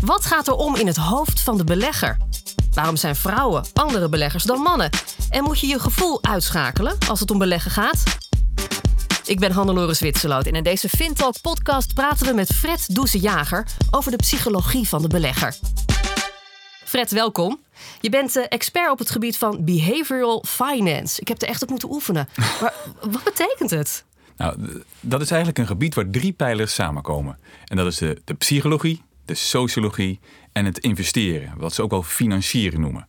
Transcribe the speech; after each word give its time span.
Wat 0.00 0.24
gaat 0.24 0.48
er 0.48 0.54
om 0.54 0.76
in 0.76 0.86
het 0.86 0.96
hoofd 0.96 1.40
van 1.40 1.56
de 1.56 1.64
belegger? 1.64 2.16
Waarom 2.74 2.96
zijn 2.96 3.16
vrouwen 3.16 3.64
andere 3.72 4.08
beleggers 4.08 4.44
dan 4.44 4.60
mannen? 4.60 4.90
En 5.30 5.44
moet 5.44 5.60
je 5.60 5.66
je 5.66 5.78
gevoel 5.78 6.24
uitschakelen 6.24 6.98
als 7.08 7.20
het 7.20 7.30
om 7.30 7.38
beleggen 7.38 7.70
gaat? 7.70 8.02
Ik 9.24 9.38
ben 9.38 9.52
Hannelore 9.52 9.94
Zwitserloot 9.94 10.46
en 10.46 10.52
in 10.52 10.62
deze 10.62 10.88
Fintalk 10.88 11.40
podcast 11.40 11.94
praten 11.94 12.26
we 12.26 12.32
met 12.32 12.52
Fred 12.54 12.94
Doeze-Jager 12.94 13.66
over 13.90 14.10
de 14.10 14.16
psychologie 14.16 14.88
van 14.88 15.02
de 15.02 15.08
belegger. 15.08 15.54
Fred, 16.84 17.10
welkom. 17.10 17.60
Je 18.00 18.10
bent 18.10 18.36
eh, 18.36 18.44
expert 18.48 18.90
op 18.90 18.98
het 18.98 19.10
gebied 19.10 19.36
van 19.36 19.64
behavioral 19.64 20.44
finance. 20.48 21.20
Ik 21.20 21.28
heb 21.28 21.42
er 21.42 21.48
echt 21.48 21.62
op 21.62 21.68
moeten 21.70 21.90
oefenen. 21.90 22.28
Maar 22.60 22.74
wat 23.00 23.24
betekent 23.24 23.70
het? 23.70 24.04
Nou, 24.36 24.82
dat 25.00 25.20
is 25.20 25.30
eigenlijk 25.30 25.58
een 25.58 25.66
gebied 25.66 25.94
waar 25.94 26.10
drie 26.10 26.32
pijlers 26.32 26.74
samenkomen. 26.74 27.38
En 27.64 27.76
dat 27.76 27.86
is 27.86 27.96
de, 27.96 28.20
de 28.24 28.34
psychologie, 28.34 29.02
de 29.30 29.36
sociologie 29.36 30.20
en 30.52 30.64
het 30.64 30.78
investeren. 30.78 31.52
Wat 31.56 31.74
ze 31.74 31.82
ook 31.82 31.90
wel 31.90 32.02
financieren 32.02 32.80
noemen. 32.80 33.06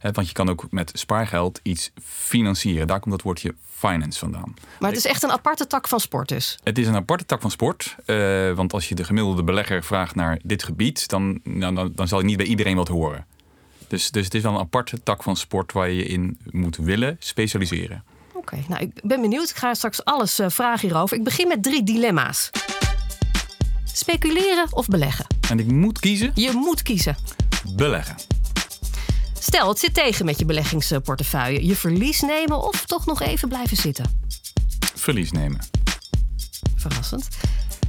want 0.00 0.26
je 0.26 0.32
kan 0.32 0.48
ook 0.48 0.66
met 0.70 0.90
spaargeld 0.94 1.60
iets 1.62 1.90
financieren. 2.04 2.86
Daar 2.86 3.00
komt 3.00 3.14
dat 3.14 3.22
woordje 3.22 3.54
finance 3.70 4.18
vandaan. 4.18 4.54
Maar 4.78 4.90
het 4.90 4.98
is 4.98 5.06
echt 5.06 5.22
een 5.22 5.30
aparte 5.30 5.66
tak 5.66 5.88
van 5.88 6.00
sport 6.00 6.28
dus? 6.28 6.58
Het 6.62 6.78
is 6.78 6.86
een 6.86 6.94
aparte 6.94 7.26
tak 7.26 7.40
van 7.40 7.50
sport. 7.50 7.96
Uh, 8.06 8.52
want 8.52 8.72
als 8.72 8.88
je 8.88 8.94
de 8.94 9.04
gemiddelde 9.04 9.44
belegger 9.44 9.84
vraagt 9.84 10.14
naar 10.14 10.38
dit 10.42 10.62
gebied... 10.62 11.08
dan, 11.08 11.40
nou, 11.44 11.74
dan, 11.74 11.92
dan 11.94 12.08
zal 12.08 12.18
je 12.18 12.24
niet 12.24 12.36
bij 12.36 12.46
iedereen 12.46 12.76
wat 12.76 12.88
horen. 12.88 13.26
Dus, 13.88 14.10
dus 14.10 14.24
het 14.24 14.34
is 14.34 14.42
wel 14.42 14.52
een 14.52 14.58
aparte 14.58 15.02
tak 15.02 15.22
van 15.22 15.36
sport 15.36 15.72
waar 15.72 15.90
je 15.90 16.04
in 16.04 16.38
moet 16.50 16.76
willen 16.76 17.16
specialiseren. 17.18 18.04
Oké, 18.32 18.64
nou 18.68 18.82
ik 18.82 19.00
ben 19.02 19.20
benieuwd. 19.20 19.50
Ik 19.50 19.56
ga 19.56 19.74
straks 19.74 20.04
alles 20.04 20.40
uh, 20.40 20.48
vragen 20.48 20.88
hierover. 20.88 21.16
Ik 21.16 21.24
begin 21.24 21.48
met 21.48 21.62
drie 21.62 21.82
dilemma's. 21.82 22.50
Speculeren 23.96 24.66
of 24.72 24.86
beleggen? 24.86 25.35
En 25.50 25.58
ik 25.58 25.66
moet 25.66 25.98
kiezen? 25.98 26.32
Je 26.34 26.52
moet 26.52 26.82
kiezen. 26.82 27.16
Beleggen. 27.76 28.16
Stel, 29.38 29.68
het 29.68 29.78
zit 29.78 29.94
tegen 29.94 30.24
met 30.24 30.38
je 30.38 30.44
beleggingsportefeuille. 30.44 31.66
Je 31.66 31.76
verlies 31.76 32.20
nemen 32.20 32.62
of 32.62 32.86
toch 32.86 33.06
nog 33.06 33.20
even 33.22 33.48
blijven 33.48 33.76
zitten? 33.76 34.20
Verlies 34.94 35.30
nemen. 35.30 35.60
Verrassend. 36.76 37.28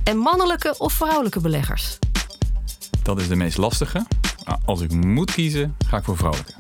En 0.04 0.18
mannelijke 0.18 0.76
of 0.78 0.94
vrouwelijke 0.94 1.40
beleggers? 1.40 1.98
Dat 3.04 3.20
is 3.20 3.28
de 3.28 3.36
meest 3.36 3.58
lastige. 3.58 4.06
Als 4.66 4.82
ik 4.82 4.92
moet 4.94 5.32
kiezen, 5.32 5.76
ga 5.88 5.98
ik 5.98 6.04
voor 6.04 6.18
vrouwelijke. 6.18 6.54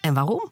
En 0.00 0.14
waarom? 0.14 0.50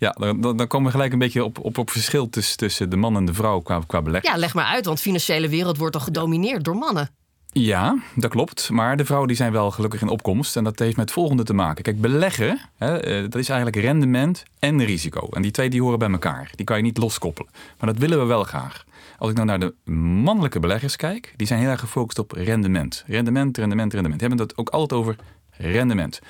Ja, 0.00 0.10
dan, 0.18 0.56
dan 0.56 0.66
komen 0.66 0.86
we 0.86 0.92
gelijk 0.92 1.12
een 1.12 1.18
beetje 1.18 1.44
op, 1.44 1.58
op, 1.58 1.78
op 1.78 1.90
verschil 1.90 2.28
tussen, 2.28 2.56
tussen 2.56 2.90
de 2.90 2.96
man 2.96 3.16
en 3.16 3.24
de 3.24 3.34
vrouw 3.34 3.60
qua, 3.60 3.80
qua 3.86 4.02
beleggen. 4.02 4.32
Ja, 4.32 4.38
leg 4.38 4.54
maar 4.54 4.64
uit, 4.64 4.84
want 4.84 4.96
de 4.96 5.02
financiële 5.02 5.48
wereld 5.48 5.76
wordt 5.76 5.92
toch 5.92 6.04
gedomineerd 6.04 6.64
door 6.64 6.76
mannen? 6.76 7.10
Ja, 7.52 7.98
dat 8.14 8.30
klopt. 8.30 8.70
Maar 8.70 8.96
de 8.96 9.04
vrouwen 9.04 9.28
die 9.28 9.36
zijn 9.36 9.52
wel 9.52 9.70
gelukkig 9.70 10.00
in 10.00 10.08
opkomst. 10.08 10.56
En 10.56 10.64
dat 10.64 10.78
heeft 10.78 10.96
met 10.96 11.04
het 11.04 11.14
volgende 11.14 11.42
te 11.42 11.54
maken. 11.54 11.82
Kijk, 11.82 12.00
beleggen, 12.00 12.60
hè, 12.76 12.98
eh, 12.98 13.22
dat 13.22 13.34
is 13.34 13.48
eigenlijk 13.48 13.82
rendement 13.84 14.42
en 14.58 14.84
risico. 14.84 15.28
En 15.30 15.42
die 15.42 15.50
twee 15.50 15.70
die 15.70 15.82
horen 15.82 15.98
bij 15.98 16.10
elkaar. 16.10 16.50
Die 16.54 16.66
kan 16.66 16.76
je 16.76 16.82
niet 16.82 16.98
loskoppelen. 16.98 17.52
Maar 17.78 17.92
dat 17.92 17.98
willen 17.98 18.18
we 18.18 18.24
wel 18.24 18.44
graag. 18.44 18.84
Als 19.18 19.30
ik 19.30 19.36
nou 19.36 19.46
naar 19.46 19.60
de 19.60 19.92
mannelijke 19.92 20.60
beleggers 20.60 20.96
kijk, 20.96 21.34
die 21.36 21.46
zijn 21.46 21.60
heel 21.60 21.68
erg 21.68 21.80
gefocust 21.80 22.18
op 22.18 22.32
rendement. 22.32 23.04
Rendement, 23.06 23.56
rendement, 23.56 23.92
rendement. 23.92 24.20
Die 24.20 24.28
hebben 24.28 24.46
het 24.46 24.56
ook 24.58 24.68
altijd 24.68 25.00
over 25.00 25.16
rendement. 25.50 26.20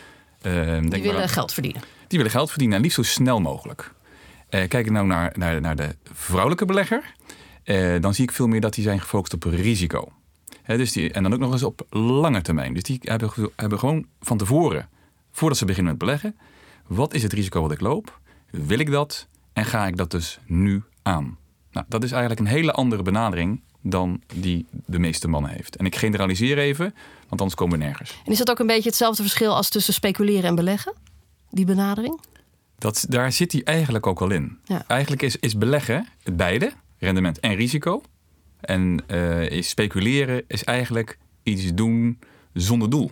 Uh, 0.42 0.80
die 0.80 1.02
willen 1.02 1.28
geld 1.28 1.52
verdienen. 1.52 1.82
Die 2.10 2.18
willen 2.18 2.34
geld 2.34 2.50
verdienen 2.50 2.76
en 2.76 2.82
liefst 2.82 2.96
zo 2.96 3.02
snel 3.02 3.40
mogelijk. 3.40 3.92
Uh, 4.50 4.68
kijk 4.68 4.86
ik 4.86 4.90
nou 4.90 5.06
naar, 5.06 5.32
naar, 5.36 5.60
naar 5.60 5.76
de 5.76 5.96
vrouwelijke 6.12 6.64
belegger, 6.64 7.14
uh, 7.64 8.00
dan 8.00 8.14
zie 8.14 8.24
ik 8.24 8.32
veel 8.32 8.46
meer 8.46 8.60
dat 8.60 8.74
die 8.74 8.84
zijn 8.84 9.00
gefocust 9.00 9.34
op 9.34 9.44
risico. 9.44 10.12
Dus 10.66 10.92
die, 10.92 11.12
en 11.12 11.22
dan 11.22 11.32
ook 11.32 11.38
nog 11.38 11.52
eens 11.52 11.62
op 11.62 11.86
lange 11.90 12.40
termijn. 12.40 12.74
Dus 12.74 12.82
die 12.82 12.98
hebben, 13.02 13.30
hebben 13.56 13.78
gewoon 13.78 14.06
van 14.20 14.36
tevoren, 14.36 14.88
voordat 15.32 15.58
ze 15.58 15.64
beginnen 15.64 15.90
met 15.92 16.00
beleggen, 16.00 16.36
wat 16.86 17.14
is 17.14 17.22
het 17.22 17.32
risico 17.32 17.60
wat 17.60 17.72
ik 17.72 17.80
loop? 17.80 18.20
Wil 18.50 18.78
ik 18.78 18.90
dat? 18.90 19.26
En 19.52 19.64
ga 19.64 19.86
ik 19.86 19.96
dat 19.96 20.10
dus 20.10 20.38
nu 20.46 20.82
aan? 21.02 21.38
Nou, 21.72 21.86
dat 21.88 22.04
is 22.04 22.10
eigenlijk 22.10 22.40
een 22.40 22.56
hele 22.56 22.72
andere 22.72 23.02
benadering 23.02 23.62
dan 23.82 24.22
die 24.34 24.66
de 24.86 24.98
meeste 24.98 25.28
mannen 25.28 25.50
heeft. 25.50 25.76
En 25.76 25.86
ik 25.86 25.96
generaliseer 25.96 26.58
even, 26.58 26.94
want 27.28 27.40
anders 27.40 27.54
komen 27.54 27.78
we 27.78 27.84
nergens. 27.84 28.20
En 28.24 28.32
is 28.32 28.38
dat 28.38 28.50
ook 28.50 28.58
een 28.58 28.66
beetje 28.66 28.88
hetzelfde 28.88 29.22
verschil 29.22 29.54
als 29.54 29.68
tussen 29.68 29.94
speculeren 29.94 30.44
en 30.44 30.54
beleggen? 30.54 30.94
Die 31.50 31.64
benadering? 31.64 32.20
Dat, 32.78 33.06
daar 33.08 33.32
zit 33.32 33.52
hij 33.52 33.62
eigenlijk 33.64 34.06
ook 34.06 34.20
al 34.20 34.30
in. 34.30 34.58
Ja. 34.64 34.84
Eigenlijk 34.86 35.22
is, 35.22 35.36
is 35.36 35.58
beleggen 35.58 36.08
het 36.22 36.36
beide, 36.36 36.72
rendement 36.98 37.40
en 37.40 37.54
risico. 37.54 38.02
En 38.60 39.02
uh, 39.08 39.50
is 39.50 39.68
speculeren 39.68 40.42
is 40.46 40.64
eigenlijk 40.64 41.18
iets 41.42 41.74
doen 41.74 42.18
zonder 42.52 42.90
doel. 42.90 43.10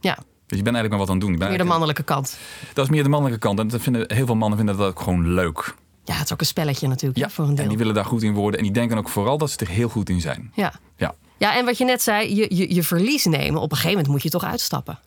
Ja. 0.00 0.14
Dus 0.46 0.58
je 0.58 0.64
bent 0.64 0.76
eigenlijk 0.76 0.88
maar 0.88 0.98
wat 0.98 1.08
aan 1.08 1.16
het 1.16 1.38
doen. 1.38 1.48
Meer 1.48 1.58
de 1.58 1.64
mannelijke 1.64 2.02
kant. 2.02 2.38
Dat 2.74 2.84
is 2.84 2.90
meer 2.90 3.02
de 3.02 3.08
mannelijke 3.08 3.40
kant. 3.46 3.58
En 3.58 3.68
dat 3.68 3.80
vinden, 3.80 4.14
heel 4.14 4.26
veel 4.26 4.36
mannen 4.36 4.58
vinden 4.58 4.76
dat 4.76 4.86
ook 4.88 5.00
gewoon 5.00 5.32
leuk. 5.32 5.74
Ja, 6.04 6.14
het 6.14 6.24
is 6.24 6.32
ook 6.32 6.40
een 6.40 6.46
spelletje 6.46 6.88
natuurlijk. 6.88 7.18
Ja, 7.18 7.30
voor 7.30 7.44
een 7.44 7.54
deel. 7.54 7.62
en 7.62 7.68
die 7.68 7.78
willen 7.78 7.94
daar 7.94 8.04
goed 8.04 8.22
in 8.22 8.32
worden. 8.32 8.58
En 8.58 8.64
die 8.64 8.74
denken 8.74 8.98
ook 8.98 9.08
vooral 9.08 9.38
dat 9.38 9.50
ze 9.50 9.58
er 9.58 9.68
heel 9.68 9.88
goed 9.88 10.08
in 10.08 10.20
zijn. 10.20 10.52
Ja. 10.54 10.72
Ja, 10.96 11.14
ja 11.36 11.56
en 11.56 11.64
wat 11.64 11.78
je 11.78 11.84
net 11.84 12.02
zei, 12.02 12.34
je, 12.34 12.54
je, 12.54 12.74
je 12.74 12.82
verlies 12.82 13.24
nemen. 13.24 13.60
Op 13.60 13.70
een 13.70 13.76
gegeven 13.76 13.96
moment 13.96 14.12
moet 14.12 14.22
je 14.22 14.30
toch 14.30 14.44
uitstappen. 14.44 14.98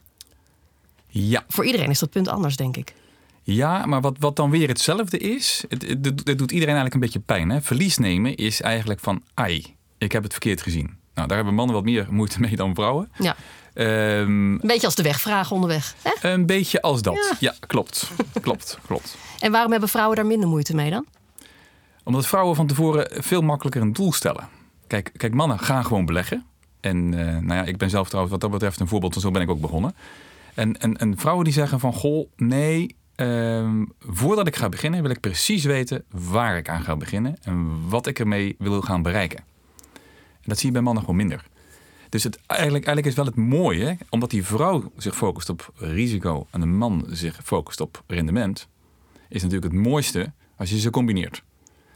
Ja. 1.11 1.44
Voor 1.47 1.66
iedereen 1.66 1.89
is 1.89 1.99
dat 1.99 2.09
punt 2.09 2.27
anders, 2.27 2.55
denk 2.55 2.77
ik. 2.77 2.94
Ja, 3.44 3.85
maar 3.85 4.01
wat, 4.01 4.16
wat 4.19 4.35
dan 4.35 4.49
weer 4.49 4.67
hetzelfde 4.67 5.17
is, 5.17 5.63
het, 5.69 5.81
het, 5.81 6.05
het 6.23 6.38
doet 6.38 6.51
iedereen 6.51 6.75
eigenlijk 6.75 6.94
een 6.94 6.99
beetje 6.99 7.19
pijn. 7.19 7.49
Hè? 7.49 7.61
Verlies 7.61 7.97
nemen 7.97 8.35
is 8.35 8.61
eigenlijk 8.61 8.99
van, 8.99 9.23
ai, 9.33 9.75
ik 9.97 10.11
heb 10.11 10.23
het 10.23 10.31
verkeerd 10.31 10.61
gezien. 10.61 10.97
Nou, 11.13 11.27
daar 11.27 11.38
hebben 11.38 11.55
mannen 11.55 11.75
wat 11.75 11.83
meer 11.83 12.07
moeite 12.19 12.39
mee 12.39 12.55
dan 12.55 12.75
vrouwen. 12.75 13.11
Ja. 13.17 13.35
Um, 13.73 14.51
een 14.51 14.59
beetje 14.61 14.85
als 14.85 14.95
de 14.95 15.03
wegvragen 15.03 15.55
onderweg. 15.55 15.95
Hè? 16.01 16.29
Een 16.29 16.45
beetje 16.45 16.81
als 16.81 17.01
dat. 17.01 17.35
Ja, 17.39 17.53
klopt. 17.67 18.11
klopt, 18.41 18.77
klopt. 18.85 19.17
En 19.39 19.51
waarom 19.51 19.71
hebben 19.71 19.89
vrouwen 19.89 20.16
daar 20.16 20.25
minder 20.25 20.50
moeite 20.50 20.75
mee 20.75 20.89
dan? 20.89 21.05
Omdat 22.03 22.27
vrouwen 22.27 22.55
van 22.55 22.67
tevoren 22.67 23.23
veel 23.23 23.41
makkelijker 23.41 23.81
een 23.81 23.94
doel 23.94 24.13
stellen. 24.13 24.47
Kijk, 24.88 25.11
kijk 25.17 25.33
mannen 25.33 25.59
gaan 25.59 25.85
gewoon 25.85 26.05
beleggen. 26.05 26.45
En 26.79 27.13
uh, 27.13 27.25
nou 27.25 27.53
ja, 27.53 27.63
ik 27.63 27.77
ben 27.77 27.89
zelf 27.89 28.07
trouwens 28.07 28.31
wat 28.33 28.41
dat 28.41 28.51
betreft 28.51 28.79
een 28.79 28.88
voorbeeld, 28.88 29.16
en 29.16 29.21
zo 29.21 29.31
ben 29.31 29.41
ik 29.41 29.50
ook 29.50 29.61
begonnen. 29.61 29.95
En, 30.56 30.79
en, 30.79 30.97
en 30.97 31.17
vrouwen 31.17 31.44
die 31.44 31.53
zeggen 31.53 31.79
van, 31.79 31.94
goh, 31.94 32.31
nee, 32.35 32.95
uh, 33.16 33.81
voordat 34.00 34.47
ik 34.47 34.56
ga 34.56 34.69
beginnen 34.69 35.01
wil 35.01 35.12
ik 35.12 35.19
precies 35.19 35.63
weten 35.63 36.03
waar 36.09 36.57
ik 36.57 36.69
aan 36.69 36.81
ga 36.81 36.95
beginnen 36.95 37.35
en 37.41 37.89
wat 37.89 38.07
ik 38.07 38.19
ermee 38.19 38.56
wil 38.57 38.81
gaan 38.81 39.01
bereiken. 39.01 39.39
En 40.31 40.50
dat 40.50 40.57
zie 40.57 40.67
je 40.67 40.73
bij 40.73 40.81
mannen 40.81 41.03
gewoon 41.03 41.17
minder. 41.17 41.45
Dus 42.09 42.23
het, 42.23 42.39
eigenlijk, 42.45 42.85
eigenlijk 42.85 43.07
is 43.07 43.23
wel 43.23 43.25
het 43.25 43.35
mooie, 43.35 43.97
omdat 44.09 44.29
die 44.29 44.45
vrouw 44.45 44.91
zich 44.97 45.16
focust 45.16 45.50
op 45.50 45.72
risico 45.75 46.47
en 46.50 46.59
de 46.59 46.66
man 46.66 47.06
zich 47.09 47.39
focust 47.44 47.81
op 47.81 48.03
rendement, 48.07 48.68
is 49.29 49.41
natuurlijk 49.41 49.73
het 49.73 49.83
mooiste 49.83 50.31
als 50.56 50.69
je 50.69 50.79
ze 50.79 50.89
combineert. 50.89 51.44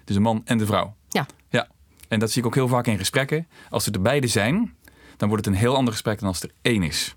Dus 0.03 0.15
de 0.15 0.21
man 0.21 0.41
en 0.45 0.57
de 0.57 0.65
vrouw. 0.65 0.95
Ja. 1.09 1.25
ja. 1.49 1.67
En 2.07 2.19
dat 2.19 2.31
zie 2.31 2.41
ik 2.41 2.47
ook 2.47 2.55
heel 2.55 2.67
vaak 2.67 2.87
in 2.87 2.97
gesprekken. 2.97 3.47
Als 3.69 3.85
er 3.85 3.93
er 3.93 4.01
beide 4.01 4.27
zijn, 4.27 4.75
dan 5.17 5.29
wordt 5.29 5.45
het 5.45 5.53
een 5.53 5.61
heel 5.61 5.75
ander 5.75 5.93
gesprek 5.93 6.19
dan 6.19 6.27
als 6.27 6.41
er 6.41 6.51
één 6.61 6.83
is. 6.83 7.15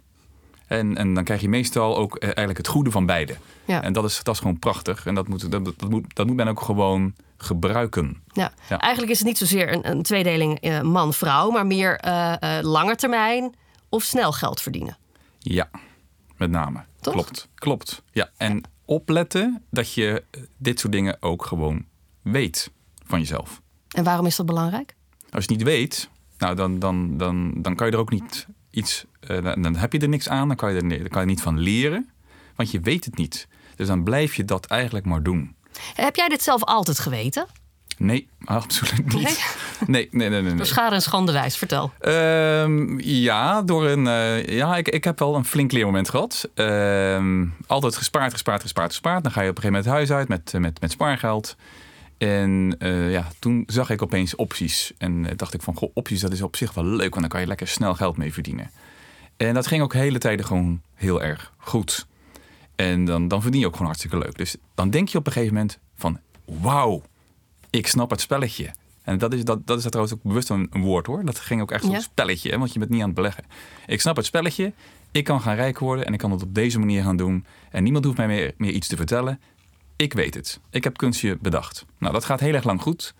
En, 0.69 0.97
en 0.97 1.15
dan 1.15 1.25
krijg 1.25 1.41
je 1.41 1.49
meestal 1.49 1.97
ook 1.97 2.17
eh, 2.17 2.25
eigenlijk 2.25 2.59
het 2.59 2.69
goede 2.69 2.91
van 2.91 3.07
beide. 3.07 3.37
Ja. 3.65 3.83
En 3.83 3.93
dat 3.93 4.05
is, 4.05 4.23
dat 4.23 4.35
is 4.35 4.41
gewoon 4.41 4.59
prachtig. 4.59 5.07
En 5.07 5.15
dat 5.15 5.29
moet, 5.29 5.51
dat, 5.51 5.65
dat, 5.65 5.91
moet, 5.91 6.15
dat 6.15 6.27
moet 6.27 6.37
men 6.37 6.49
ook 6.49 6.61
gewoon 6.61 7.15
gebruiken. 7.37 8.23
Ja. 8.33 8.53
ja. 8.69 8.79
Eigenlijk 8.79 9.13
is 9.13 9.19
het 9.19 9.27
niet 9.27 9.39
zozeer 9.39 9.73
een, 9.73 9.91
een 9.91 10.03
tweedeling 10.03 10.65
uh, 10.65 10.81
man-vrouw, 10.81 11.51
maar 11.51 11.67
meer 11.67 12.05
uh, 12.05 12.35
uh, 12.41 12.59
lange 12.61 12.97
termijn 12.97 13.55
of 13.89 14.03
snel 14.03 14.33
geld 14.33 14.61
verdienen. 14.61 14.97
Ja, 15.39 15.71
met 16.37 16.51
name. 16.51 16.85
Toch? 17.01 17.15
Klopt. 17.15 17.49
Klopt. 17.55 18.03
Ja. 18.13 18.31
En 18.37 18.63
opletten 18.85 19.63
dat 19.71 19.93
je 19.93 20.25
dit 20.57 20.81
soort 20.81 20.93
dingen 20.93 21.17
ook 21.21 21.47
gewoon 21.47 21.85
weet 22.23 22.71
van 23.07 23.19
jezelf. 23.19 23.61
En 23.89 24.05
waarom 24.05 24.27
is 24.27 24.37
dat 24.37 24.47
belangrijk? 24.47 24.95
Als 25.31 25.45
je 25.45 25.51
het 25.53 25.59
niet 25.59 25.63
weet, 25.63 26.11
nou, 26.39 26.57
dan, 26.57 26.79
dan, 26.79 27.17
dan, 27.17 27.53
dan 27.57 27.75
kan 27.75 27.87
je 27.87 27.93
er 27.93 27.99
ook 27.99 28.11
niet 28.11 28.47
iets. 28.71 29.05
Dan 29.37 29.77
heb 29.77 29.93
je 29.93 29.99
er 29.99 30.09
niks 30.09 30.29
aan, 30.29 30.49
dan 30.49 30.57
kan 30.57 30.75
je 30.75 30.81
er 30.81 30.89
dan 30.89 31.09
kan 31.09 31.21
je 31.21 31.29
niet 31.29 31.43
van 31.43 31.59
leren, 31.59 32.11
want 32.57 32.71
je 32.71 32.81
weet 32.81 33.05
het 33.05 33.17
niet. 33.17 33.49
Dus 33.77 33.87
dan 33.87 34.03
blijf 34.03 34.35
je 34.35 34.45
dat 34.45 34.67
eigenlijk 34.67 35.07
maar 35.07 35.23
doen. 35.23 35.55
Heb 35.95 36.17
jij 36.17 36.29
dit 36.29 36.43
zelf 36.43 36.65
altijd 36.65 36.99
geweten? 36.99 37.47
Nee, 37.99 38.29
absoluut 38.45 39.15
niet. 39.15 39.57
Nee, 39.87 40.09
nee, 40.11 40.29
nee. 40.29 40.29
nee, 40.29 40.43
nee, 40.43 40.55
Door 40.55 40.67
schade 40.67 40.95
en 40.95 41.03
schande 41.03 41.33
wijs, 41.33 41.57
vertel. 41.57 41.93
Um, 42.01 43.01
ja, 43.01 43.63
door 43.63 43.87
een. 43.87 44.05
Uh, 44.05 44.47
ja, 44.47 44.77
ik, 44.77 44.89
ik 44.89 45.05
heb 45.05 45.19
wel 45.19 45.35
een 45.35 45.45
flink 45.45 45.73
leermoment 45.73 46.09
gehad. 46.09 46.49
Um, 46.55 47.55
altijd 47.67 47.97
gespaard, 47.97 48.33
gespaard, 48.33 48.63
gespaard, 48.63 48.91
gespaard. 48.91 49.23
Dan 49.23 49.33
ga 49.33 49.41
je 49.41 49.51
op 49.51 49.57
een 49.57 49.63
gegeven 49.63 49.83
moment 49.85 50.07
het 50.07 50.09
huis 50.09 50.19
uit 50.19 50.29
met, 50.29 50.63
met, 50.63 50.81
met 50.81 50.91
spaargeld. 50.91 51.57
En 52.19 52.77
uh, 52.79 53.11
ja, 53.11 53.29
toen 53.39 53.63
zag 53.67 53.91
ik 53.91 54.03
opeens 54.03 54.37
opties. 54.37 54.93
En 54.99 55.25
uh, 55.25 55.31
dacht 55.37 55.55
ik 55.55 55.63
van, 55.63 55.75
goh, 55.75 55.91
opties, 55.95 56.21
dat 56.21 56.33
is 56.33 56.43
op 56.43 56.57
zich 56.57 56.75
wel 56.75 56.85
leuk. 56.85 57.11
Want 57.11 57.21
dan 57.21 57.29
kan 57.29 57.41
je 57.41 57.47
lekker 57.47 57.69
snel 57.69 57.95
geld 57.95 58.17
mee 58.17 58.33
verdienen. 58.33 58.71
En 59.39 59.55
dat 59.55 59.67
ging 59.67 59.83
ook 59.83 59.93
hele 59.93 60.19
tijden 60.19 60.47
gewoon 60.47 60.83
heel 60.95 61.23
erg 61.23 61.53
goed. 61.57 62.07
En 62.77 63.05
dan, 63.05 63.29
dan 63.29 63.43
verdien 63.43 63.61
je 63.61 63.67
ook 63.67 63.73
gewoon 63.73 63.87
hartstikke 63.87 64.19
leuk. 64.19 64.37
Dus 64.37 64.57
dan 64.75 64.91
denk 64.91 65.09
je 65.09 65.19
op 65.19 65.27
een 65.27 65.33
gegeven 65.33 65.55
moment 65.55 65.79
van, 65.95 66.19
wauw, 66.45 67.03
ik 67.71 67.87
snap 67.87 68.11
het 68.11 68.21
spelletje. 68.21 68.71
En 69.03 69.19
dat 69.19 69.33
is, 69.33 69.45
dat, 69.45 69.67
dat 69.67 69.79
is 69.79 69.85
trouwens 69.85 70.15
ook 70.15 70.23
bewust 70.23 70.49
een, 70.51 70.67
een 70.71 70.83
woord 70.83 71.07
hoor. 71.07 71.25
Dat 71.25 71.39
ging 71.39 71.61
ook 71.61 71.71
echt 71.71 71.83
zo'n 71.85 71.93
Ja. 71.93 72.01
spelletje, 72.01 72.51
hè, 72.51 72.59
want 72.59 72.73
je 72.73 72.79
bent 72.79 72.91
niet 72.91 73.01
aan 73.01 73.07
het 73.07 73.15
beleggen. 73.17 73.45
Ik 73.87 74.01
snap 74.01 74.17
het 74.17 74.27
spelletje. 74.27 74.73
Ik 75.11 75.25
kan 75.25 75.41
gaan 75.41 75.55
rijk 75.55 75.79
worden 75.79 76.07
en 76.07 76.13
ik 76.13 76.19
kan 76.19 76.31
het 76.31 76.43
op 76.43 76.55
deze 76.55 76.79
manier 76.79 77.03
gaan 77.03 77.17
doen. 77.17 77.45
En 77.71 77.83
niemand 77.83 78.05
hoeft 78.05 78.17
mij 78.17 78.27
meer, 78.27 78.53
meer 78.57 78.71
iets 78.73 78.89
te 78.89 78.97
vertellen. 78.97 79.41
Ik 79.97 80.13
weet 80.13 80.35
het. 80.35 80.61
Ik 80.71 80.85
heb 80.85 80.97
kunstje 80.97 81.39
bedacht. 81.41 81.85
Nou, 81.99 82.13
dat 82.13 82.25
gaat 82.25 82.41
heel 82.41 82.55
erg 82.55 82.65
lang 82.65 82.83
goed. 82.83 83.15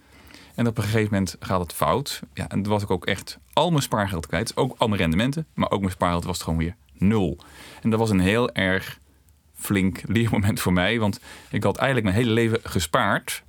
En 0.59 0.67
op 0.67 0.79
een 0.79 0.85
gegeven 0.85 1.13
moment 1.13 1.37
gaat 1.41 1.61
het 1.61 1.73
fout. 1.73 2.23
Ja, 2.35 2.49
en 2.49 2.63
toen 2.63 2.73
was 2.73 2.83
ik 2.83 2.91
ook 2.91 3.07
echt 3.07 3.39
al 3.53 3.71
mijn 3.71 3.83
spaargeld 3.83 4.27
kwijt. 4.27 4.57
Ook 4.57 4.75
al 4.79 4.89
mijn 4.89 5.01
rendementen. 5.01 5.47
Maar 5.55 5.71
ook 5.71 5.81
mijn 5.81 5.93
spaargeld 5.93 6.25
was 6.25 6.35
het 6.35 6.45
gewoon 6.45 6.59
weer 6.59 6.77
nul. 6.93 7.39
En 7.83 7.91
dat 7.91 7.99
was 7.99 8.11
een 8.11 8.21
heel 8.21 8.53
erg 8.53 8.99
flink 9.55 10.01
leermoment 10.07 10.61
voor 10.61 10.73
mij. 10.73 10.99
Want 10.99 11.21
ik 11.51 11.63
had 11.63 11.77
eigenlijk 11.77 12.07
mijn 12.07 12.25
hele 12.25 12.35
leven 12.35 12.61
gespaard. 12.63 13.45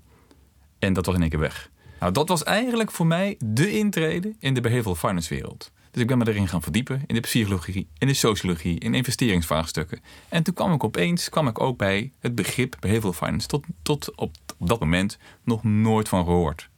En 0.80 0.94
dat 0.94 1.06
was 1.06 1.16
in 1.16 1.22
één 1.22 1.30
keer 1.30 1.40
weg. 1.40 1.70
Nou, 2.00 2.12
dat 2.12 2.28
was 2.28 2.44
eigenlijk 2.44 2.92
voor 2.92 3.08
mij 3.08 3.36
de 3.46 3.78
intrede 3.78 4.36
in 4.40 4.54
de 4.54 4.62
behavioral 4.62 4.96
finance 4.96 5.34
wereld. 5.34 5.72
Dus 5.92 6.02
ik 6.02 6.08
ben 6.08 6.18
me 6.18 6.28
erin 6.28 6.48
gaan 6.48 6.62
verdiepen 6.62 7.04
in 7.06 7.16
de 7.16 7.22
psychologie, 7.22 7.88
in 7.98 8.08
de 8.08 8.14
sociologie, 8.14 8.80
in 8.80 8.94
investeringsvraagstukken. 8.94 10.02
En 10.28 10.44
toen 10.44 10.54
kwam 10.54 10.74
ik 10.74 10.84
opeens 10.84 11.30
kwam 11.30 11.48
ik 11.48 11.62
ook 11.62 11.78
bij 11.78 12.12
het 12.20 12.36
begrip 12.36 12.76
behavioral 12.80 13.14
finance. 13.14 13.48
Tot, 13.48 13.66
tot 13.82 14.16
op, 14.16 14.36
op 14.58 14.68
dat 14.68 14.80
moment 14.80 15.18
nog 15.44 15.64
nooit 15.64 16.10
van 16.10 16.24
gehoord. 16.24 16.70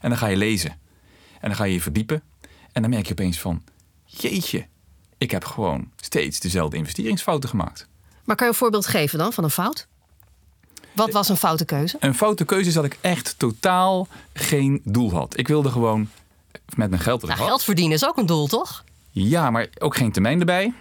En 0.00 0.08
dan 0.08 0.18
ga 0.18 0.26
je 0.26 0.36
lezen. 0.36 0.70
En 1.40 1.48
dan 1.48 1.54
ga 1.54 1.64
je 1.64 1.72
je 1.72 1.80
verdiepen. 1.80 2.22
En 2.72 2.82
dan 2.82 2.90
merk 2.90 3.06
je 3.06 3.12
opeens 3.12 3.38
van, 3.40 3.62
jeetje, 4.04 4.66
ik 5.18 5.30
heb 5.30 5.44
gewoon 5.44 5.90
steeds 5.96 6.40
dezelfde 6.40 6.76
investeringsfouten 6.76 7.48
gemaakt. 7.48 7.88
Maar 8.24 8.36
kan 8.36 8.46
je 8.46 8.52
een 8.52 8.58
voorbeeld 8.58 8.86
geven 8.86 9.18
dan 9.18 9.32
van 9.32 9.44
een 9.44 9.50
fout? 9.50 9.86
Wat 10.92 11.10
was 11.12 11.28
een 11.28 11.36
foute 11.36 11.64
keuze? 11.64 11.96
Een 12.00 12.14
foute 12.14 12.44
keuze 12.44 12.68
is 12.68 12.74
dat 12.74 12.84
ik 12.84 12.98
echt 13.00 13.34
totaal 13.38 14.08
geen 14.32 14.80
doel 14.84 15.10
had. 15.12 15.38
Ik 15.38 15.48
wilde 15.48 15.70
gewoon 15.70 16.08
met 16.76 16.90
mijn 16.90 17.02
geld 17.02 17.22
Nou, 17.22 17.34
had. 17.38 17.46
geld 17.46 17.62
verdienen 17.64 17.94
is 17.96 18.06
ook 18.06 18.16
een 18.16 18.26
doel, 18.26 18.46
toch? 18.46 18.84
Ja, 19.10 19.50
maar 19.50 19.68
ook 19.78 19.96
geen 19.96 20.12
termijn 20.12 20.38
erbij. 20.40 20.72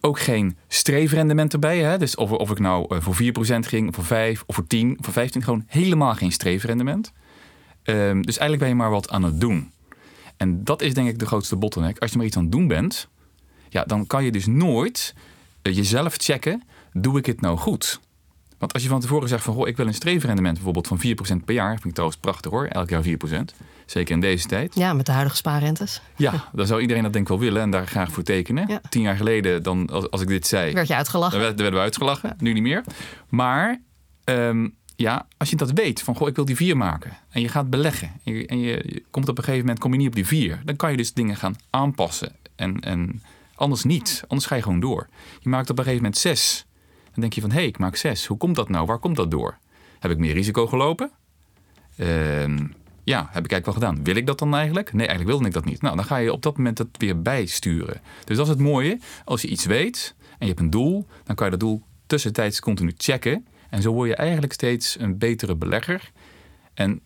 Ook 0.00 0.20
geen 0.20 0.56
streefrendement 0.68 1.52
erbij. 1.52 1.78
Hè? 1.78 1.98
Dus 1.98 2.14
of, 2.14 2.30
of 2.30 2.50
ik 2.50 2.58
nou 2.58 2.96
eh, 2.96 3.02
voor 3.02 3.14
4% 3.14 3.18
ging, 3.58 3.88
of 3.88 3.94
voor 3.94 4.04
5, 4.04 4.42
of 4.46 4.54
voor 4.54 4.66
10, 4.66 4.96
of 4.98 5.04
voor 5.04 5.12
15. 5.14 5.42
Gewoon 5.42 5.64
helemaal 5.66 6.14
geen 6.14 6.32
streefrendement. 6.32 7.12
Ehm, 7.82 8.20
dus 8.22 8.38
eigenlijk 8.38 8.58
ben 8.58 8.68
je 8.68 8.74
maar 8.74 8.90
wat 8.90 9.10
aan 9.10 9.22
het 9.22 9.40
doen. 9.40 9.70
En 10.36 10.64
dat 10.64 10.82
is 10.82 10.94
denk 10.94 11.08
ik 11.08 11.18
de 11.18 11.26
grootste 11.26 11.56
bottleneck. 11.56 11.98
Als 11.98 12.10
je 12.10 12.16
maar 12.16 12.26
iets 12.26 12.36
aan 12.36 12.42
het 12.42 12.52
doen 12.52 12.66
bent, 12.68 13.08
ja, 13.68 13.84
dan 13.84 14.06
kan 14.06 14.24
je 14.24 14.32
dus 14.32 14.46
nooit 14.46 15.14
eh, 15.62 15.76
jezelf 15.76 16.14
checken. 16.16 16.62
Doe 16.92 17.18
ik 17.18 17.26
het 17.26 17.40
nou 17.40 17.58
goed? 17.58 18.00
Want 18.58 18.72
als 18.74 18.82
je 18.82 18.88
van 18.88 19.00
tevoren 19.00 19.28
zegt 19.28 19.44
van, 19.44 19.54
goh, 19.54 19.68
ik 19.68 19.76
wil 19.76 19.86
een 19.86 19.94
streefrendement 19.94 20.54
bijvoorbeeld 20.54 20.86
van 20.86 20.98
4% 21.40 21.44
per 21.44 21.54
jaar. 21.54 21.70
Vind 21.72 21.84
ik 21.84 21.92
trouwens 21.92 22.20
prachtig 22.20 22.50
hoor, 22.50 22.66
elk 22.66 22.88
jaar 22.88 23.02
4%. 23.02 23.54
Zeker 23.86 24.14
in 24.14 24.20
deze 24.20 24.46
tijd. 24.46 24.74
Ja, 24.74 24.92
met 24.92 25.06
de 25.06 25.12
huidige 25.12 25.36
spaarrentes. 25.36 26.02
Ja, 26.16 26.48
dan 26.52 26.66
zou 26.66 26.80
iedereen 26.80 27.02
dat 27.02 27.12
denk 27.12 27.24
ik 27.24 27.30
wel 27.30 27.40
willen 27.40 27.62
en 27.62 27.70
daar 27.70 27.86
graag 27.86 28.12
voor 28.12 28.22
tekenen. 28.22 28.68
Ja. 28.68 28.80
Tien 28.88 29.02
jaar 29.02 29.16
geleden, 29.16 29.62
dan, 29.62 29.86
als, 29.90 30.10
als 30.10 30.20
ik 30.20 30.28
dit 30.28 30.46
zei, 30.46 30.72
Werd 30.72 30.88
je 30.88 30.94
uitgelachen? 30.94 31.32
dan 31.38 31.40
werd- 31.46 31.60
werden 31.60 31.78
we 31.78 31.84
uitgelachen. 31.84 32.34
Nu 32.38 32.52
niet 32.52 32.62
meer. 32.62 32.84
Maar 33.28 33.80
ehm, 34.24 34.68
ja, 34.96 35.26
als 35.36 35.50
je 35.50 35.56
dat 35.56 35.72
weet, 35.72 36.02
van 36.02 36.16
goh, 36.16 36.28
ik 36.28 36.36
wil 36.36 36.44
die 36.44 36.56
vier 36.56 36.76
maken. 36.76 37.16
En 37.30 37.40
je 37.40 37.48
gaat 37.48 37.70
beleggen. 37.70 38.10
En 38.24 38.58
je, 38.58 39.02
komt 39.10 39.28
op 39.28 39.38
een 39.38 39.44
gegeven 39.44 39.64
moment, 39.64 39.82
kom 39.82 39.92
je 39.92 39.98
niet 39.98 40.08
op 40.08 40.14
die 40.14 40.26
vier. 40.26 40.62
Dan 40.64 40.76
kan 40.76 40.90
je 40.90 40.96
dus 40.96 41.12
dingen 41.12 41.36
gaan 41.36 41.56
aanpassen. 41.70 42.32
En, 42.54 42.80
en 42.80 43.22
anders 43.54 43.84
niet. 43.84 44.24
Anders 44.28 44.48
ga 44.48 44.54
je 44.54 44.62
gewoon 44.62 44.80
door. 44.80 45.08
Je 45.40 45.48
maakt 45.48 45.70
op 45.70 45.78
een 45.78 45.84
gegeven 45.84 46.04
moment 46.04 46.20
zes. 46.20 46.66
Dan 47.04 47.20
denk 47.20 47.32
je 47.32 47.40
van, 47.40 47.50
hé, 47.50 47.56
hey, 47.56 47.66
ik 47.66 47.78
maak 47.78 47.96
zes. 47.96 48.26
Hoe 48.26 48.36
komt 48.36 48.56
dat 48.56 48.68
nou? 48.68 48.86
Waar 48.86 48.98
komt 48.98 49.16
dat 49.16 49.30
door? 49.30 49.58
Heb 49.98 50.10
ik 50.10 50.18
meer 50.18 50.32
risico 50.32 50.66
gelopen? 50.66 51.10
Ehm, 51.96 52.58
ja, 53.04 53.28
heb 53.30 53.44
ik 53.44 53.52
eigenlijk 53.52 53.64
wel 53.64 53.74
gedaan. 53.74 54.04
Wil 54.04 54.16
ik 54.16 54.26
dat 54.26 54.38
dan 54.38 54.54
eigenlijk? 54.54 54.92
Nee, 54.92 55.06
eigenlijk 55.06 55.28
wilde 55.28 55.46
ik 55.46 55.54
dat 55.54 55.64
niet. 55.64 55.82
Nou, 55.82 55.96
dan 55.96 56.04
ga 56.04 56.16
je 56.16 56.32
op 56.32 56.42
dat 56.42 56.56
moment 56.56 56.78
het 56.78 56.88
weer 56.98 57.22
bijsturen. 57.22 58.00
Dus 58.24 58.36
dat 58.36 58.46
is 58.46 58.52
het 58.52 58.60
mooie. 58.60 58.98
Als 59.24 59.42
je 59.42 59.48
iets 59.48 59.64
weet 59.64 60.14
en 60.18 60.36
je 60.38 60.46
hebt 60.46 60.60
een 60.60 60.70
doel, 60.70 61.06
dan 61.24 61.36
kan 61.36 61.44
je 61.44 61.50
dat 61.50 61.60
doel 61.60 61.82
tussentijds 62.06 62.60
continu 62.60 62.92
checken. 62.96 63.46
En 63.72 63.82
zo 63.82 63.92
word 63.92 64.08
je 64.08 64.16
eigenlijk 64.16 64.52
steeds 64.52 64.96
een 64.98 65.18
betere 65.18 65.56
belegger. 65.56 66.10
En 66.74 67.00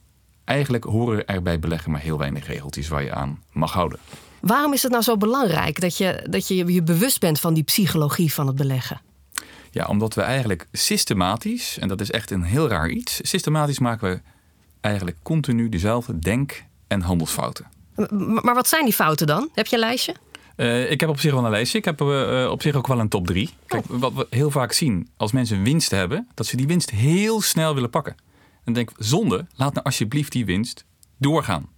eigenlijk 0.45 0.85
horen 0.85 1.27
er 1.27 1.43
bij 1.43 1.59
beleggen 1.59 1.91
maar 1.91 2.01
heel 2.01 2.19
weinig 2.19 2.47
regeltjes 2.47 2.89
waar 2.89 3.03
je 3.03 3.15
aan 3.15 3.43
mag 3.53 3.73
houden. 3.73 3.99
Waarom 4.41 4.73
is 4.73 4.83
het 4.83 4.93
nou 4.93 5.03
zo 5.03 5.17
belangrijk 5.17 5.81
dat 5.81 5.97
je, 5.97 6.27
dat 6.31 6.49
je 6.49 6.73
je 6.73 6.83
bewust 6.83 7.21
bent 7.21 7.41
van 7.41 7.55
die 7.55 7.63
psychologie 7.63 8.33
van 8.33 8.47
het 8.47 8.57
beleggen? 8.57 9.01
Ja, 9.71 9.87
omdat 9.87 10.15
we 10.15 10.21
eigenlijk 10.21 10.67
systematisch, 10.73 11.79
en 11.79 11.89
dat 11.89 12.01
is 12.01 12.11
echt 12.11 12.31
een 12.31 12.43
heel 12.43 12.69
raar 12.69 12.89
iets, 12.89 13.21
systematisch 13.23 13.79
maken 13.79 14.11
we 14.11 14.21
eigenlijk 14.81 15.17
continu 15.23 15.69
dezelfde 15.69 16.19
denk- 16.19 16.65
en 16.87 17.01
handelsfouten. 17.01 17.67
Maar 18.43 18.55
wat 18.55 18.69
zijn 18.69 18.85
die 18.85 18.95
fouten 18.95 19.27
dan? 19.27 19.49
Heb 19.55 19.67
je 19.67 19.77
een 19.77 19.83
lijstje? 19.83 20.15
Eh, 20.57 20.91
ik 20.91 21.01
heb 21.01 21.09
op 21.09 21.21
zich 21.21 21.33
wel 21.33 21.45
een 21.45 21.51
lijstje. 21.51 21.79
Ik 21.79 21.85
heb 21.85 22.01
eh, 22.01 22.45
eh, 22.45 22.51
op 22.51 22.63
zich 22.63 22.75
ook 22.75 22.87
wel 22.87 23.01
een 23.01 23.09
top 23.09 23.27
drie. 23.27 23.51
Kijk, 23.67 23.85
wat 23.89 24.13
we 24.13 24.27
heel 24.31 24.51
vaak 24.51 24.73
zien 24.73 25.09
als 25.17 25.33
mensen 25.33 25.63
winst 25.63 25.91
hebben, 25.91 26.29
dat 26.35 26.47
ze 26.47 26.57
die 26.57 26.67
winst 26.67 26.91
heel 26.91 27.41
snel 27.41 27.75
willen 27.75 27.91
pakken. 27.91 28.17
En 28.65 28.73
denk, 28.73 28.91
zonde, 28.97 29.47
laat 29.55 29.73
nou 29.73 29.85
alsjeblieft 29.85 30.33
die 30.33 30.45
winst 30.45 30.85
doorgaan. 31.17 31.69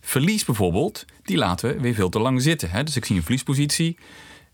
Verlies 0.00 0.44
bijvoorbeeld, 0.44 1.04
die 1.22 1.36
laten 1.36 1.68
we 1.68 1.80
weer 1.80 1.94
veel 1.94 2.08
te 2.08 2.18
lang 2.18 2.42
zitten. 2.42 2.70
Hè? 2.70 2.84
Dus 2.84 2.96
ik 2.96 3.04
zie 3.04 3.16
een 3.16 3.22
verliespositie. 3.22 3.98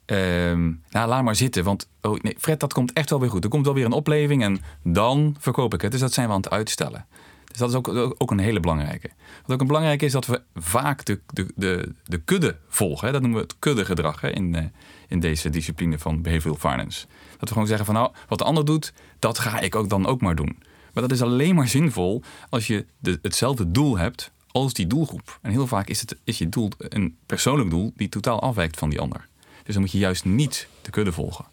Ehm, 0.04 0.72
nou, 0.90 1.08
laat 1.08 1.22
maar 1.22 1.36
zitten, 1.36 1.64
want 1.64 1.88
oh, 2.00 2.20
nee, 2.20 2.36
Fred, 2.38 2.60
dat 2.60 2.72
komt 2.72 2.92
echt 2.92 3.10
wel 3.10 3.20
weer 3.20 3.30
goed. 3.30 3.44
Er 3.44 3.50
komt 3.50 3.64
wel 3.64 3.74
weer 3.74 3.84
een 3.84 3.92
opleving 3.92 4.42
en 4.42 4.60
dan 4.82 5.36
verkoop 5.38 5.74
ik 5.74 5.80
het. 5.80 5.90
Dus 5.90 6.00
dat 6.00 6.12
zijn 6.12 6.26
we 6.26 6.32
aan 6.32 6.40
het 6.40 6.50
uitstellen. 6.50 7.06
Dus 7.54 7.62
dat 7.62 7.70
is 7.70 7.76
ook, 7.76 8.14
ook 8.18 8.30
een 8.30 8.38
hele 8.38 8.60
belangrijke. 8.60 9.10
Wat 9.42 9.52
ook 9.52 9.60
een 9.60 9.66
belangrijke 9.66 10.04
is 10.04 10.12
dat 10.12 10.26
we 10.26 10.42
vaak 10.54 11.04
de, 11.04 11.20
de, 11.26 11.46
de, 11.54 11.92
de 12.04 12.18
kudde 12.18 12.56
volgen. 12.68 13.06
Hè? 13.06 13.12
Dat 13.12 13.22
noemen 13.22 13.40
we 13.40 13.46
het 13.46 13.58
kuddegedrag 13.58 14.20
hè? 14.20 14.30
In, 14.30 14.54
eh, 14.54 14.64
in 15.08 15.20
deze 15.20 15.50
discipline 15.50 15.98
van 15.98 16.22
behavioral 16.22 16.58
finance. 16.58 17.06
Dat 17.30 17.48
we 17.48 17.52
gewoon 17.52 17.66
zeggen 17.66 17.86
van 17.86 17.94
nou, 17.94 18.12
wat 18.28 18.38
de 18.38 18.44
ander 18.44 18.64
doet, 18.64 18.92
dat 19.18 19.38
ga 19.38 19.60
ik 19.60 19.74
ook 19.74 19.88
dan 19.88 20.06
ook 20.06 20.20
maar 20.20 20.34
doen. 20.34 20.62
Maar 20.92 21.02
dat 21.02 21.12
is 21.12 21.22
alleen 21.22 21.54
maar 21.54 21.68
zinvol 21.68 22.22
als 22.48 22.66
je 22.66 22.86
de, 22.98 23.18
hetzelfde 23.22 23.70
doel 23.70 23.98
hebt 23.98 24.30
als 24.50 24.72
die 24.72 24.86
doelgroep. 24.86 25.38
En 25.42 25.50
heel 25.50 25.66
vaak 25.66 25.88
is, 25.88 26.00
het, 26.00 26.16
is 26.24 26.38
je 26.38 26.48
doel 26.48 26.70
een 26.78 27.16
persoonlijk 27.26 27.70
doel 27.70 27.92
die 27.96 28.08
totaal 28.08 28.40
afwijkt 28.40 28.78
van 28.78 28.90
die 28.90 29.00
ander. 29.00 29.28
Dus 29.64 29.74
dan 29.74 29.82
moet 29.82 29.92
je 29.92 29.98
juist 29.98 30.24
niet 30.24 30.68
de 30.82 30.90
kudde 30.90 31.12
volgen. 31.12 31.44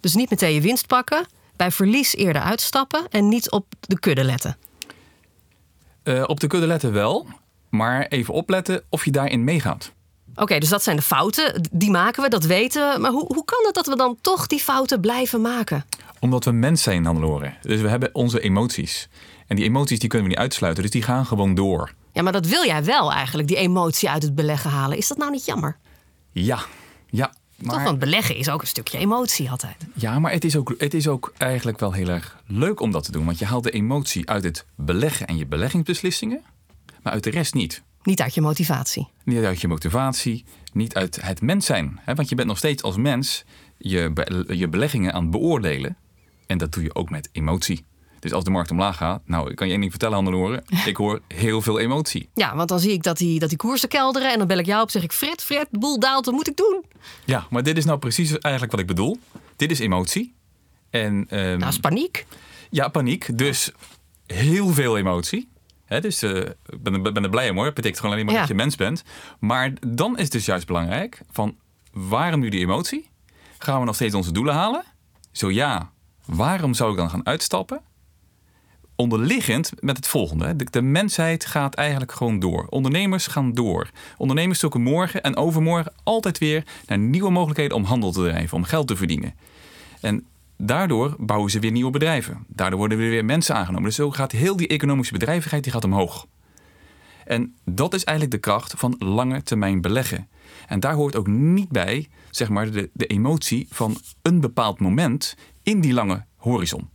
Dus 0.00 0.14
niet 0.14 0.30
meteen 0.30 0.54
je 0.54 0.60
winst 0.60 0.86
pakken, 0.86 1.26
bij 1.56 1.70
verlies 1.70 2.16
eerder 2.16 2.42
uitstappen 2.42 3.08
en 3.10 3.28
niet 3.28 3.50
op 3.50 3.66
de 3.80 3.98
kudde 3.98 4.24
letten. 4.24 4.56
Eh, 6.04 6.22
op 6.26 6.40
de 6.40 6.46
kudde 6.46 6.66
letten 6.66 6.92
wel, 6.92 7.26
maar 7.70 8.06
even 8.06 8.34
opletten 8.34 8.82
of 8.88 9.04
je 9.04 9.10
daarin 9.10 9.44
meegaat. 9.44 9.92
Oké, 10.36 10.58
dus 10.58 10.68
dat 10.68 10.82
zijn 10.82 10.96
de 10.96 11.02
fouten. 11.02 11.68
Die 11.72 11.90
maken 11.90 12.22
we, 12.22 12.28
dat 12.28 12.44
weten 12.44 12.92
we. 12.92 12.98
Maar 12.98 13.10
hoe, 13.10 13.26
hoe 13.26 13.44
kan 13.44 13.64
het 13.64 13.74
dat 13.74 13.86
we 13.86 13.96
dan 13.96 14.16
toch 14.20 14.46
die 14.46 14.58
fouten 14.58 15.00
blijven 15.00 15.40
maken? 15.40 15.84
Omdat 16.20 16.44
we 16.44 16.50
mens 16.50 16.82
zijn, 16.82 17.04
Hannelore. 17.04 17.54
Dus 17.62 17.80
we 17.80 17.88
hebben 17.88 18.10
onze 18.12 18.40
emoties. 18.40 19.08
En 19.46 19.56
die 19.56 19.64
emoties 19.64 19.98
die 19.98 20.08
kunnen 20.08 20.28
we 20.28 20.34
niet 20.34 20.42
uitsluiten, 20.42 20.82
dus 20.82 20.92
die 20.92 21.02
gaan 21.02 21.26
gewoon 21.26 21.54
door. 21.54 21.92
Ja, 22.12 22.22
maar 22.22 22.32
dat 22.32 22.46
wil 22.46 22.64
jij 22.64 22.84
wel 22.84 23.12
eigenlijk, 23.12 23.48
die 23.48 23.56
emotie 23.56 24.10
uit 24.10 24.22
het 24.22 24.34
beleggen 24.34 24.70
halen. 24.70 24.98
Is 24.98 25.08
dat 25.08 25.18
nou 25.18 25.30
niet 25.30 25.44
jammer? 25.44 25.76
Ja, 26.32 26.58
ja. 27.06 27.32
Toch, 27.62 27.82
want 27.82 27.98
beleggen 27.98 28.36
is 28.36 28.48
ook 28.48 28.60
een 28.60 28.66
stukje 28.66 28.98
emotie 28.98 29.50
altijd. 29.50 29.76
ja, 29.94 30.18
maar 30.18 30.32
het 30.32 30.44
is, 30.44 30.56
ook, 30.56 30.74
het 30.78 30.94
is 30.94 31.08
ook 31.08 31.32
eigenlijk 31.36 31.78
wel 31.78 31.92
heel 31.92 32.08
erg 32.08 32.42
leuk 32.46 32.80
om 32.80 32.90
dat 32.90 33.04
te 33.04 33.12
doen. 33.12 33.24
Want 33.24 33.38
je 33.38 33.44
haalt 33.44 33.64
de 33.64 33.70
emotie 33.70 34.28
uit 34.30 34.44
het 34.44 34.66
beleggen 34.74 35.26
en 35.26 35.36
je 35.36 35.46
beleggingsbeslissingen, 35.46 36.42
maar 37.02 37.12
uit 37.12 37.24
de 37.24 37.30
rest 37.30 37.54
niet. 37.54 37.82
Niet 38.02 38.20
uit 38.20 38.34
je 38.34 38.40
motivatie. 38.40 39.08
Niet 39.24 39.44
uit 39.44 39.60
je 39.60 39.68
motivatie, 39.68 40.44
niet 40.72 40.94
uit 40.94 41.18
het 41.22 41.42
mens 41.42 41.66
zijn. 41.66 42.00
Hè? 42.02 42.14
Want 42.14 42.28
je 42.28 42.34
bent 42.34 42.48
nog 42.48 42.58
steeds 42.58 42.82
als 42.82 42.96
mens 42.96 43.44
je, 43.78 44.12
je 44.48 44.68
beleggingen 44.68 45.12
aan 45.12 45.22
het 45.22 45.30
beoordelen. 45.30 45.96
En 46.46 46.58
dat 46.58 46.72
doe 46.72 46.82
je 46.82 46.94
ook 46.94 47.10
met 47.10 47.28
emotie. 47.32 47.84
Dus 48.24 48.32
als 48.32 48.44
de 48.44 48.50
markt 48.50 48.70
omlaag 48.70 48.96
gaat, 48.96 49.22
nou, 49.26 49.50
ik 49.50 49.56
kan 49.56 49.66
je 49.66 49.72
één 49.72 49.80
ding 49.80 49.92
vertellen, 49.92 50.14
Hannelore. 50.14 50.62
Ik 50.86 50.96
hoor 50.96 51.20
heel 51.28 51.62
veel 51.62 51.78
emotie. 51.78 52.28
Ja, 52.34 52.56
want 52.56 52.68
dan 52.68 52.80
zie 52.80 52.92
ik 52.92 53.02
dat 53.02 53.16
die, 53.16 53.38
dat 53.38 53.48
die 53.48 53.58
koersen 53.58 53.88
kelderen. 53.88 54.32
En 54.32 54.38
dan 54.38 54.46
bel 54.46 54.58
ik 54.58 54.66
jou 54.66 54.82
op 54.82 54.90
zeg 54.90 55.02
ik... 55.02 55.12
Fred, 55.12 55.42
Fred, 55.42 55.66
de 55.70 55.78
boel 55.78 55.98
daalt, 55.98 56.24
wat 56.24 56.34
moet 56.34 56.48
ik 56.48 56.56
doen? 56.56 56.84
Ja, 57.24 57.46
maar 57.50 57.62
dit 57.62 57.76
is 57.76 57.84
nou 57.84 57.98
precies 57.98 58.38
eigenlijk 58.38 58.72
wat 58.72 58.80
ik 58.80 58.86
bedoel. 58.86 59.18
Dit 59.56 59.70
is 59.70 59.78
emotie. 59.78 60.34
En 60.90 61.26
ehm, 61.28 61.58
Nou, 61.58 61.70
is 61.70 61.78
paniek. 61.78 62.26
ja, 62.70 62.88
paniek. 62.88 63.38
Dus 63.38 63.72
heel 64.26 64.68
veel 64.68 64.96
emotie. 64.96 65.48
Hè, 65.84 66.00
dus 66.00 66.22
eh, 66.22 66.36
ik 66.66 66.82
ben, 66.82 67.02
ben 67.02 67.22
er 67.22 67.30
blij 67.30 67.50
om 67.50 67.56
hoor. 67.56 67.64
Dat 67.64 67.74
betekent 67.74 68.00
gewoon 68.00 68.14
alleen 68.14 68.26
maar 68.26 68.34
Ja. 68.34 68.40
dat 68.40 68.50
je 68.50 68.54
mens 68.56 68.76
bent. 68.76 69.02
Maar 69.40 69.72
dan 69.86 70.16
is 70.16 70.22
het 70.22 70.32
dus 70.32 70.44
juist 70.46 70.66
belangrijk 70.66 71.20
van 71.30 71.56
waarom 71.92 72.40
nu 72.40 72.48
die 72.48 72.60
emotie? 72.60 73.08
Gaan 73.58 73.80
we 73.80 73.86
nog 73.86 73.94
steeds 73.94 74.14
onze 74.14 74.32
doelen 74.32 74.54
halen? 74.54 74.82
Zo 75.32 75.50
ja, 75.50 75.90
waarom 76.26 76.74
zou 76.74 76.90
ik 76.90 76.96
dan 76.96 77.10
gaan 77.10 77.26
uitstappen? 77.26 77.80
Onderliggend 78.96 79.72
met 79.80 79.96
het 79.96 80.06
volgende. 80.06 80.56
De, 80.56 80.66
de 80.70 80.82
mensheid 80.82 81.46
gaat 81.46 81.74
eigenlijk 81.74 82.12
gewoon 82.12 82.38
door. 82.38 82.66
Ondernemers 82.68 83.26
gaan 83.26 83.52
door. 83.52 83.90
Ondernemers 84.16 84.58
zoeken 84.58 84.82
morgen 84.82 85.22
en 85.22 85.36
overmorgen 85.36 85.92
altijd 86.02 86.38
weer 86.38 86.66
naar 86.86 86.98
nieuwe 86.98 87.30
mogelijkheden 87.30 87.76
om 87.76 87.84
handel 87.84 88.12
te 88.12 88.22
drijven, 88.22 88.56
om 88.56 88.64
geld 88.64 88.86
te 88.86 88.96
verdienen. 88.96 89.34
En 90.00 90.26
daardoor 90.56 91.16
bouwen 91.18 91.50
ze 91.50 91.58
weer 91.58 91.70
nieuwe 91.70 91.90
bedrijven. 91.90 92.44
Daardoor 92.48 92.78
worden 92.78 93.00
er 93.00 93.08
weer 93.08 93.24
mensen 93.24 93.54
aangenomen. 93.54 93.84
Dus 93.84 93.94
zo 93.94 94.10
gaat 94.10 94.32
heel 94.32 94.56
die 94.56 94.68
economische 94.68 95.12
bedrijvigheid 95.12 95.62
die 95.62 95.72
gaat 95.72 95.84
omhoog. 95.84 96.26
En 97.24 97.54
dat 97.64 97.94
is 97.94 98.04
eigenlijk 98.04 98.36
de 98.36 98.50
kracht 98.50 98.74
van 98.76 98.94
lange 98.98 99.42
termijn 99.42 99.80
beleggen. 99.80 100.28
En 100.66 100.80
daar 100.80 100.94
hoort 100.94 101.16
ook 101.16 101.26
niet 101.26 101.68
bij, 101.68 102.08
zeg 102.30 102.48
maar, 102.48 102.70
de, 102.70 102.90
de 102.92 103.06
emotie 103.06 103.66
van 103.70 103.96
een 104.22 104.40
bepaald 104.40 104.80
moment 104.80 105.36
in 105.62 105.80
die 105.80 105.92
lange 105.92 106.24
horizon. 106.36 106.88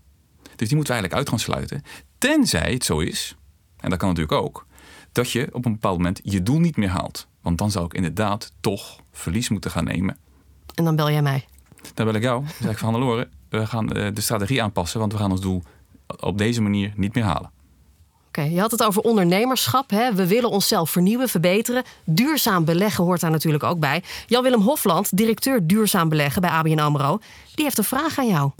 Dus 0.59 0.67
die 0.67 0.77
moeten 0.77 0.95
we 0.95 1.01
eigenlijk 1.01 1.13
uit 1.13 1.29
gaan 1.29 1.39
sluiten. 1.39 1.83
Tenzij 2.17 2.73
het 2.73 2.85
zo 2.85 2.99
is, 2.99 3.35
en 3.77 3.89
dat 3.89 3.99
kan 3.99 4.07
natuurlijk 4.07 4.41
ook, 4.41 4.65
dat 5.11 5.31
je 5.31 5.47
op 5.51 5.65
een 5.65 5.71
bepaald 5.71 5.97
moment 5.97 6.19
je 6.23 6.43
doel 6.43 6.59
niet 6.59 6.77
meer 6.77 6.89
haalt. 6.89 7.27
Want 7.41 7.57
dan 7.57 7.71
zou 7.71 7.85
ik 7.85 7.93
inderdaad 7.93 8.51
toch 8.59 8.99
verlies 9.11 9.49
moeten 9.49 9.71
gaan 9.71 9.83
nemen. 9.83 10.17
En 10.75 10.83
dan 10.83 10.95
bel 10.95 11.11
jij 11.11 11.21
mij. 11.21 11.45
Dan 11.93 12.05
bel 12.05 12.15
ik 12.15 12.21
jou. 12.21 12.43
Dan 12.43 12.53
zeg 12.59 12.71
ik 12.71 12.77
van 12.77 12.91
Hannelore, 12.91 13.29
we 13.49 13.65
gaan 13.65 13.91
eh, 13.91 14.13
de 14.13 14.21
strategie 14.21 14.63
aanpassen, 14.63 14.99
want 14.99 15.11
we 15.11 15.17
gaan 15.17 15.31
ons 15.31 15.41
doel 15.41 15.63
op 16.19 16.37
deze 16.37 16.61
manier 16.61 16.93
niet 16.95 17.13
meer 17.13 17.23
halen. 17.23 17.51
Oké, 18.27 18.41
je 18.41 18.59
had 18.59 18.71
het 18.71 18.83
over 18.83 19.01
ondernemerschap. 19.01 19.89
Hè? 19.89 20.13
We 20.13 20.27
willen 20.27 20.49
onszelf 20.49 20.89
vernieuwen, 20.89 21.29
verbeteren. 21.29 21.83
Duurzaam 22.05 22.65
beleggen 22.65 23.03
hoort 23.03 23.21
daar 23.21 23.31
natuurlijk 23.31 23.63
ook 23.63 23.79
bij. 23.79 24.03
Jan-Willem 24.27 24.61
Hofland, 24.61 25.17
directeur 25.17 25.67
duurzaam 25.67 26.09
beleggen 26.09 26.41
bij 26.41 26.49
ABN 26.49 26.79
AMRO, 26.79 27.19
die 27.55 27.63
heeft 27.63 27.77
een 27.77 27.83
vraag 27.83 28.19
aan 28.19 28.27
jou. 28.27 28.51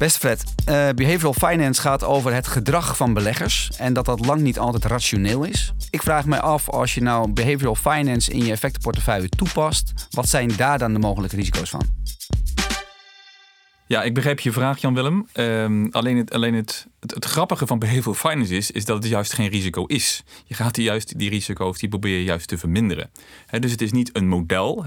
Beste 0.00 0.18
Fred, 0.18 0.44
uh, 0.68 0.88
behavioral 0.94 1.32
finance 1.32 1.80
gaat 1.80 2.04
over 2.04 2.34
het 2.34 2.46
gedrag 2.46 2.96
van 2.96 3.14
beleggers 3.14 3.70
en 3.78 3.92
dat 3.92 4.04
dat 4.04 4.26
lang 4.26 4.40
niet 4.40 4.58
altijd 4.58 4.84
rationeel 4.84 5.44
is. 5.44 5.72
Ik 5.90 6.02
vraag 6.02 6.24
me 6.24 6.40
af, 6.40 6.68
als 6.68 6.94
je 6.94 7.02
nou 7.02 7.32
behavioral 7.32 7.74
finance 7.74 8.30
in 8.32 8.44
je 8.44 8.50
effectenportefeuille 8.50 9.28
toepast, 9.28 9.92
wat 10.10 10.28
zijn 10.28 10.56
daar 10.56 10.78
dan 10.78 10.92
de 10.92 10.98
mogelijke 10.98 11.36
risico's 11.36 11.70
van? 11.70 11.82
Ja, 13.90 14.02
ik 14.02 14.14
begrijp 14.14 14.40
je 14.40 14.52
vraag, 14.52 14.80
Jan-Willem. 14.80 15.26
Ehm, 15.32 15.86
alleen 15.90 16.16
het, 16.16 16.32
alleen 16.32 16.54
het, 16.54 16.86
het, 17.00 17.24
grappige 17.24 17.66
van 17.66 17.78
behavioral 17.78 18.14
finance 18.14 18.56
is, 18.56 18.70
is 18.70 18.84
dat 18.84 18.96
het 18.96 19.12
juist 19.12 19.32
geen 19.32 19.48
risico 19.48 19.84
is. 19.84 20.22
Je 20.44 20.54
gaat 20.54 20.74
die, 20.74 20.84
juist, 20.84 21.18
die 21.18 21.30
risico's, 21.30 21.78
die 21.78 21.88
probeer 21.88 22.16
je 22.16 22.24
juist 22.24 22.48
te 22.48 22.58
verminderen. 22.58 23.10
dus 23.60 23.70
het 23.70 23.80
is 23.80 23.92
niet 23.92 24.16
een 24.16 24.28
model 24.28 24.84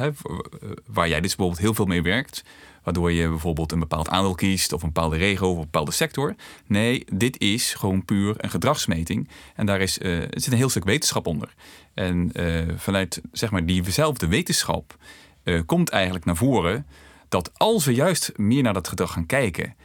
waar 0.85 1.07
jij 1.07 1.21
dus 1.21 1.35
bijvoorbeeld 1.35 1.59
heel 1.59 1.73
veel 1.73 1.85
mee 1.85 2.01
werkt 2.01 2.43
waardoor 2.83 3.11
je 3.11 3.29
bijvoorbeeld 3.29 3.71
een 3.71 3.79
bepaald 3.79 4.09
aandeel 4.09 4.35
kiest 4.35 4.73
of 4.73 4.81
een 4.81 4.91
bepaalde 4.93 5.17
regio 5.17 5.49
of 5.49 5.55
een 5.55 5.61
bepaalde 5.61 5.91
sector. 5.91 6.35
Nee, 6.67 7.05
dit 7.13 7.39
is 7.39 7.73
gewoon 7.73 8.05
puur 8.05 8.35
een 8.37 8.49
gedragsmeting 8.49 9.29
en 9.55 9.65
daar 9.65 9.81
is, 9.81 9.97
uh, 9.97 10.17
zit 10.29 10.51
een 10.51 10.57
heel 10.57 10.69
stuk 10.69 10.83
wetenschap 10.83 11.27
onder. 11.27 11.53
En 11.93 12.31
uh, 12.33 12.61
vanuit 12.75 13.21
zeg 13.31 13.51
maar 13.51 13.65
diezelfde 13.65 14.27
wetenschap 14.27 14.97
uh, 15.43 15.61
komt 15.65 15.89
eigenlijk 15.89 16.25
naar 16.25 16.35
voren 16.35 16.85
dat 17.33 17.51
als 17.59 17.85
we 17.85 17.93
juist 17.93 18.31
meer 18.37 18.63
naar 18.63 18.73
dat 18.73 18.87
gedrag 18.87 19.11
gaan 19.11 19.25
kijken 19.25 19.75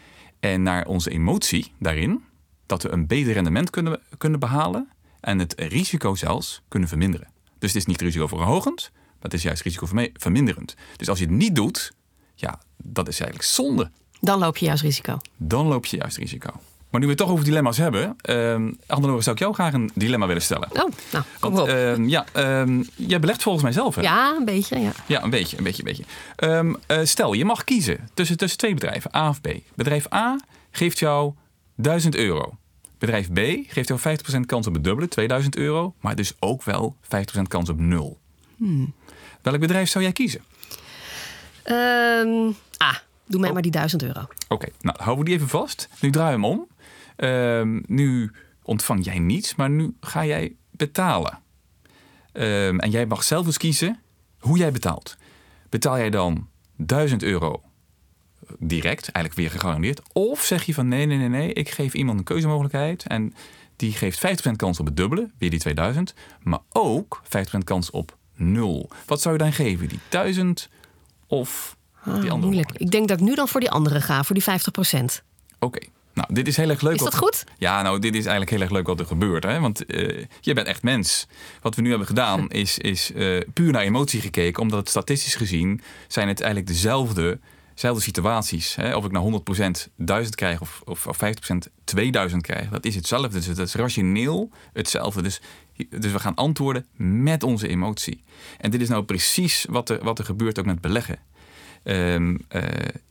en 0.40 0.62
naar 0.62 0.86
onze 0.86 1.10
emotie 1.10 1.72
daarin, 1.78 2.24
dat 2.66 2.82
we 2.82 2.88
een 2.88 3.06
beter 3.06 3.32
rendement 3.32 3.70
kunnen, 3.70 4.00
kunnen 4.18 4.40
behalen 4.40 4.88
en 5.20 5.38
het 5.38 5.54
risico 5.56 6.14
zelfs 6.14 6.62
kunnen 6.68 6.88
verminderen. 6.88 7.28
Dus 7.58 7.72
het 7.72 7.80
is 7.80 7.86
niet 7.86 8.00
risicoverhogend, 8.00 8.90
maar 8.92 9.14
het 9.20 9.34
is 9.34 9.42
juist 9.42 9.62
risicoverminderend. 9.62 10.74
Dus 10.96 11.08
als 11.08 11.18
je 11.18 11.24
het 11.24 11.34
niet 11.34 11.54
doet, 11.54 11.92
ja, 12.34 12.60
dat 12.76 13.08
is 13.08 13.20
eigenlijk 13.20 13.50
zonde. 13.50 13.90
Dan 14.20 14.38
loop 14.38 14.56
je 14.56 14.66
juist 14.66 14.82
risico. 14.82 15.18
Dan 15.36 15.66
loop 15.66 15.86
je 15.86 15.96
juist 15.96 16.16
risico. 16.16 16.50
Maar 16.90 17.00
nu 17.00 17.06
we 17.06 17.12
het 17.12 17.22
toch 17.22 17.30
over 17.30 17.44
dilemma's 17.44 17.76
hebben, 17.76 18.16
Andelore, 18.86 19.22
zou 19.22 19.36
ik 19.36 19.42
jou 19.42 19.54
graag 19.54 19.72
een 19.72 19.90
dilemma 19.94 20.26
willen 20.26 20.42
stellen. 20.42 20.68
Oh, 20.70 20.76
nou, 21.12 21.24
kom 21.40 21.54
Want, 21.54 21.58
op. 21.58 21.68
Uh, 21.68 22.08
ja, 22.08 22.24
uh, 22.36 22.84
jij 22.94 23.20
belegt 23.20 23.42
volgens 23.42 23.64
mij 23.64 23.72
zelf, 23.72 23.94
hè? 23.94 24.02
Ja, 24.02 24.34
een 24.38 24.44
beetje, 24.44 24.78
ja. 24.78 24.92
Ja, 25.06 25.22
een 25.22 25.30
beetje, 25.30 25.58
een 25.58 25.64
beetje, 25.64 25.82
een 25.82 25.88
beetje. 25.88 26.04
Ehm, 26.36 26.74
eh, 26.86 27.04
stel, 27.04 27.32
je 27.32 27.44
mag 27.44 27.64
kiezen 27.64 28.08
tussen, 28.14 28.36
tussen 28.36 28.58
twee 28.58 28.74
bedrijven, 28.74 29.16
A 29.16 29.28
of 29.28 29.40
B. 29.40 29.48
Bedrijf 29.74 30.12
A 30.12 30.40
geeft 30.70 30.98
jou 30.98 31.34
1000 31.74 32.16
euro. 32.16 32.56
Bedrijf 32.98 33.32
B 33.32 33.38
geeft 33.66 33.88
jou 33.88 34.00
50% 34.00 34.46
kans 34.46 34.66
op 34.66 34.74
het 34.74 34.84
dubbele, 34.84 35.08
2000 35.08 35.56
euro. 35.56 35.94
Maar 36.00 36.16
dus 36.16 36.32
ook 36.38 36.62
wel 36.62 36.96
50% 37.02 37.08
kans 37.48 37.68
op 37.68 37.78
nul. 37.78 38.18
Hmm. 38.56 38.94
Welk 39.42 39.58
bedrijf 39.58 39.88
zou 39.88 40.04
jij 40.04 40.12
kiezen? 40.12 40.40
Um, 41.64 42.56
ah, 42.76 42.96
doe 43.28 43.40
mij 43.40 43.48
oh. 43.48 43.54
maar 43.54 43.62
die 43.62 43.72
1000 43.72 44.02
euro. 44.02 44.26
Oké, 44.48 44.68
nou 44.80 44.96
houden 45.00 45.24
we 45.24 45.30
die 45.30 45.34
even 45.34 45.48
vast. 45.48 45.88
Nu 46.00 46.10
draai 46.10 46.32
hem 46.32 46.44
om. 46.44 46.66
Um, 47.16 47.82
nu 47.86 48.32
ontvang 48.62 49.04
jij 49.04 49.18
niets, 49.18 49.54
maar 49.54 49.70
nu 49.70 49.96
ga 50.00 50.24
jij 50.24 50.56
betalen. 50.70 51.38
Um, 52.32 52.80
en 52.80 52.90
jij 52.90 53.06
mag 53.06 53.24
zelf 53.24 53.46
eens 53.46 53.56
kiezen 53.56 54.00
hoe 54.38 54.58
jij 54.58 54.72
betaalt. 54.72 55.16
Betaal 55.68 55.98
jij 55.98 56.10
dan 56.10 56.48
1000 56.76 57.22
euro 57.22 57.62
direct, 58.58 59.08
eigenlijk 59.08 59.34
weer 59.34 59.50
gegarandeerd? 59.50 60.00
Of 60.12 60.44
zeg 60.44 60.64
je 60.64 60.74
van 60.74 60.88
nee, 60.88 61.06
nee, 61.06 61.18
nee, 61.18 61.28
nee, 61.28 61.52
ik 61.52 61.70
geef 61.70 61.94
iemand 61.94 62.18
een 62.18 62.24
keuzemogelijkheid 62.24 63.06
en 63.06 63.34
die 63.76 63.92
geeft 63.92 64.48
50% 64.48 64.50
kans 64.56 64.80
op 64.80 64.86
het 64.86 64.96
dubbele, 64.96 65.30
weer 65.38 65.50
die 65.50 65.58
2000, 65.58 66.14
maar 66.42 66.60
ook 66.68 67.22
50% 67.24 67.28
kans 67.64 67.90
op 67.90 68.16
nul. 68.34 68.90
Wat 69.06 69.20
zou 69.20 69.34
je 69.34 69.42
dan 69.42 69.52
geven? 69.52 69.88
Die 69.88 70.00
1000 70.08 70.68
of 71.26 71.76
die 72.04 72.14
ah, 72.14 72.30
andere? 72.30 72.38
Moeilijk. 72.38 72.70
Ik 72.72 72.90
denk 72.90 73.08
dat 73.08 73.20
ik 73.20 73.24
nu 73.24 73.34
dan 73.34 73.48
voor 73.48 73.60
die 73.60 73.70
andere 73.70 74.00
ga, 74.00 74.24
voor 74.24 74.34
die 74.34 74.44
50%. 74.44 75.04
Oké. 75.58 75.78
Nou, 76.18 76.34
dit 76.34 76.48
is 76.48 76.56
heel 76.56 76.68
erg 76.68 76.80
leuk. 76.80 76.94
Is 76.94 77.02
dat 77.02 77.16
goed? 77.16 77.44
Ja, 77.58 77.82
nou, 77.82 77.98
dit 77.98 78.14
is 78.14 78.20
eigenlijk 78.20 78.50
heel 78.50 78.60
erg 78.60 78.70
leuk 78.70 78.86
wat 78.86 79.00
er 79.00 79.06
gebeurt. 79.06 79.42
Hè? 79.42 79.60
Want 79.60 79.94
uh, 79.94 80.24
je 80.40 80.54
bent 80.54 80.66
echt 80.66 80.82
mens. 80.82 81.26
Wat 81.60 81.74
we 81.74 81.82
nu 81.82 81.88
hebben 81.88 82.06
gedaan 82.06 82.50
is, 82.50 82.78
is 82.78 83.10
uh, 83.14 83.40
puur 83.52 83.72
naar 83.72 83.82
emotie 83.82 84.20
gekeken. 84.20 84.62
Omdat 84.62 84.78
het 84.78 84.88
statistisch 84.88 85.34
gezien 85.34 85.80
zijn 86.08 86.28
het 86.28 86.40
eigenlijk 86.40 86.70
dezelfde, 86.70 87.38
dezelfde 87.74 88.02
situaties. 88.02 88.74
Hè? 88.74 88.96
Of 88.96 89.04
ik 89.04 89.10
nou 89.10 89.42
100% 89.56 89.92
1000 89.96 90.34
krijg 90.34 90.60
of, 90.60 90.82
of, 90.84 91.06
of 91.06 91.18
50% 91.52 91.56
2000 91.84 92.42
krijg. 92.42 92.68
Dat 92.68 92.84
is 92.84 92.94
hetzelfde. 92.94 93.28
Dus 93.28 93.46
dat 93.46 93.66
is 93.66 93.74
rationeel 93.74 94.50
hetzelfde. 94.72 95.22
Dus, 95.22 95.40
dus 95.90 96.12
we 96.12 96.18
gaan 96.18 96.34
antwoorden 96.34 96.86
met 96.96 97.42
onze 97.42 97.68
emotie. 97.68 98.22
En 98.58 98.70
dit 98.70 98.80
is 98.80 98.88
nou 98.88 99.02
precies 99.02 99.66
wat 99.70 99.88
er, 99.88 100.04
wat 100.04 100.18
er 100.18 100.24
gebeurt 100.24 100.58
ook 100.58 100.66
met 100.66 100.80
beleggen. 100.80 101.18
Ehm, 101.82 102.36
eh, 102.48 102.62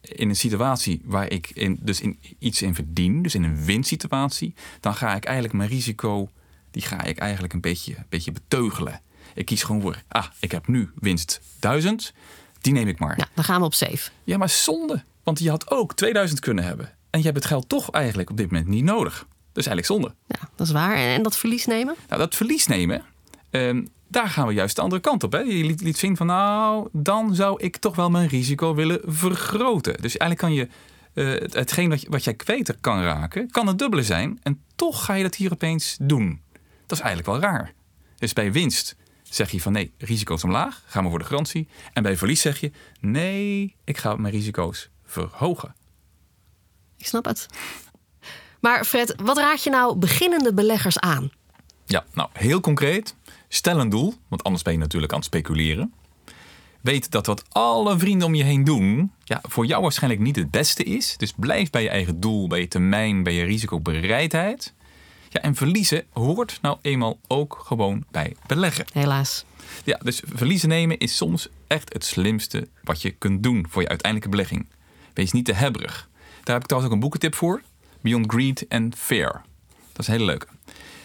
in 0.02 0.30
een 0.30 0.36
situatie 0.36 1.02
waar 1.04 1.32
ik 1.32 1.50
in, 1.50 1.78
dus 1.82 2.02
in 2.02 2.20
iets 2.40 2.62
in 2.62 2.76
verdien, 2.76 3.22
dus 3.22 3.36
in 3.36 3.44
een 3.44 3.66
winstsituatie, 3.66 4.54
dan 4.80 4.96
ga 4.96 5.16
ik 5.16 5.24
eigenlijk 5.24 5.54
mijn 5.54 5.70
risico, 5.70 6.30
die 6.72 6.82
ga 6.82 7.04
ik 7.04 7.18
eigenlijk 7.18 7.54
een 7.54 7.62
beetje, 7.62 7.96
een 7.98 8.06
beetje 8.10 8.32
beteugelen. 8.32 9.02
Ik 9.34 9.46
kies 9.46 9.64
gewoon 9.64 9.82
voor, 9.82 10.04
ah, 10.08 10.26
ik 10.40 10.52
heb 10.52 10.68
nu 10.68 10.90
winst 10.96 11.42
1000, 11.60 12.14
die 12.62 12.74
neem 12.74 12.88
ik 12.88 13.00
maar. 13.00 13.18
Ja, 13.18 13.28
dan 13.34 13.44
gaan 13.44 13.60
we 13.60 13.66
op 13.66 13.74
safe. 13.74 14.12
Ja, 14.24 14.38
maar 14.38 14.50
zonde, 14.50 15.04
want 15.24 15.40
je 15.40 15.50
had 15.50 15.72
ook 15.72 15.96
2000 15.96 16.40
kunnen 16.40 16.64
hebben. 16.64 16.94
En 17.10 17.20
je 17.20 17.26
hebt 17.26 17.38
het 17.38 17.46
geld 17.46 17.70
toch 17.70 17.92
eigenlijk 17.92 18.30
op 18.30 18.38
dit 18.38 18.52
moment 18.52 18.68
niet 18.68 18.84
nodig. 18.84 19.28
Dus 19.52 19.66
eigenlijk 19.66 20.02
zonde. 20.02 20.16
Ja, 20.28 20.50
dat 20.56 20.68
is 20.68 20.74
waar. 20.74 20.96
En, 20.96 21.24
dat 21.24 21.38
verlies 21.38 21.66
nemen? 21.66 21.96
Nou, 22.08 22.22
dat 22.22 22.36
verlies 22.36 22.68
nemen, 22.68 23.04
ehm, 23.50 23.86
daar 24.08 24.30
gaan 24.30 24.48
we 24.48 24.54
juist 24.54 24.76
de 24.76 24.82
andere 24.82 25.02
kant 25.02 25.24
op. 25.24 25.32
Hè? 25.32 25.40
Je 25.40 25.64
liet, 25.64 25.82
liet 25.82 25.98
zien 25.98 26.18
van 26.18 26.26
nou, 26.26 26.90
dan 26.92 27.36
zou 27.36 27.64
ik 27.64 27.78
toch 27.78 27.96
wel 27.96 28.10
mijn 28.10 28.28
risico 28.28 28.76
willen 28.76 29.00
vergroten. 29.04 30.02
Dus 30.02 30.18
eigenlijk 30.18 30.40
kan 30.40 30.54
je 30.54 30.68
uh, 31.14 31.52
hetgeen 31.52 31.90
wat, 31.90 32.06
wat 32.10 32.24
jij 32.24 32.34
kwijt 32.34 32.76
kan 32.82 33.02
raken, 33.02 33.52
kan 33.52 33.68
het 33.68 33.80
dubbele 33.80 34.04
zijn. 34.04 34.40
En 34.44 34.62
toch 34.76 35.06
ga 35.06 35.14
je 35.14 35.24
dat 35.24 35.36
hier 35.36 35.52
opeens 35.52 35.98
doen. 36.02 36.42
Dat 36.86 36.98
is 36.98 37.04
eigenlijk 37.04 37.42
wel 37.42 37.52
raar. 37.52 37.74
Dus 38.18 38.34
bij 38.34 38.52
winst 38.52 38.96
zeg 39.24 39.52
je 39.52 39.62
van 39.62 39.72
nee, 39.72 39.94
risico's 39.98 40.44
omlaag, 40.44 40.84
gaan 40.86 41.04
we 41.04 41.10
voor 41.10 41.20
de 41.20 41.26
garantie. 41.26 41.68
En 41.94 42.04
bij 42.04 42.18
verlies 42.18 42.42
zeg 42.42 42.60
je 42.60 42.72
nee, 43.00 43.76
ik 43.84 43.98
ga 43.98 44.16
mijn 44.16 44.34
risico's 44.34 44.90
verhogen. 45.06 45.76
Ik 46.98 47.06
snap 47.06 47.26
het. 47.26 47.46
Maar 48.60 48.86
Fred, 48.86 49.16
wat 49.24 49.38
raad 49.38 49.64
je 49.64 49.70
nou 49.70 49.98
beginnende 49.98 50.54
beleggers 50.54 51.00
aan? 51.00 51.32
Ja, 51.86 52.06
nou 52.14 52.30
heel 52.34 52.60
concreet. 52.60 53.16
Stel 53.48 53.80
een 53.80 53.90
doel, 53.90 54.14
want 54.28 54.44
anders 54.44 54.64
ben 54.64 54.74
je 54.74 54.80
natuurlijk 54.80 55.12
aan 55.12 55.18
het 55.18 55.28
speculeren. 55.28 55.94
Weet 56.82 57.12
dat 57.12 57.26
wat 57.26 57.44
alle 57.50 58.00
vrienden 58.00 58.28
om 58.28 58.36
je 58.36 58.44
heen 58.44 58.64
doen, 58.64 59.12
ja, 59.24 59.40
voor 59.48 59.66
jou 59.66 59.82
waarschijnlijk 59.82 60.22
niet 60.22 60.36
het 60.36 60.52
beste 60.52 60.84
is. 60.84 61.18
Dus 61.18 61.34
blijf 61.38 61.70
bij 61.70 61.84
je 61.84 61.90
eigen 61.90 62.20
doel, 62.20 62.48
bij 62.48 62.60
je 62.60 62.68
termijn, 62.68 63.24
bij 63.24 63.34
je 63.34 63.44
risicobereidheid. 63.44 64.74
Ja, 65.30 65.42
en 65.42 65.56
verliezen 65.56 66.04
hoort 66.14 66.60
nou 66.62 66.78
eenmaal 66.82 67.20
ook 67.28 67.62
gewoon 67.66 68.06
bij 68.12 68.36
beleggen. 68.48 68.86
Helaas. 68.94 69.46
Ja, 69.84 70.00
dus 70.04 70.22
verliezen 70.26 70.70
nemen 70.70 70.98
is 70.98 71.16
soms 71.16 71.50
echt 71.68 71.94
het 71.94 72.06
slimste 72.06 72.68
wat 72.84 73.02
je 73.02 73.12
kunt 73.12 73.44
doen 73.44 73.66
voor 73.70 73.82
je 73.82 73.88
uiteindelijke 73.88 74.36
belegging. 74.36 74.68
Wees 75.14 75.32
niet 75.32 75.46
te 75.46 75.54
hebberig. 75.54 76.10
Daar 76.44 76.56
heb 76.56 76.62
ik 76.62 76.66
trouwens 76.66 76.86
ook 76.86 76.92
een 76.92 77.04
boekentip 77.04 77.36
voor. 77.36 77.62
Beyond 78.02 78.32
Greed 78.32 78.66
and 78.70 78.96
Fair. 78.96 79.42
Dat 79.92 80.00
is 80.02 80.08
een 80.08 80.14
hele 80.14 80.26
leuke. 80.26 80.48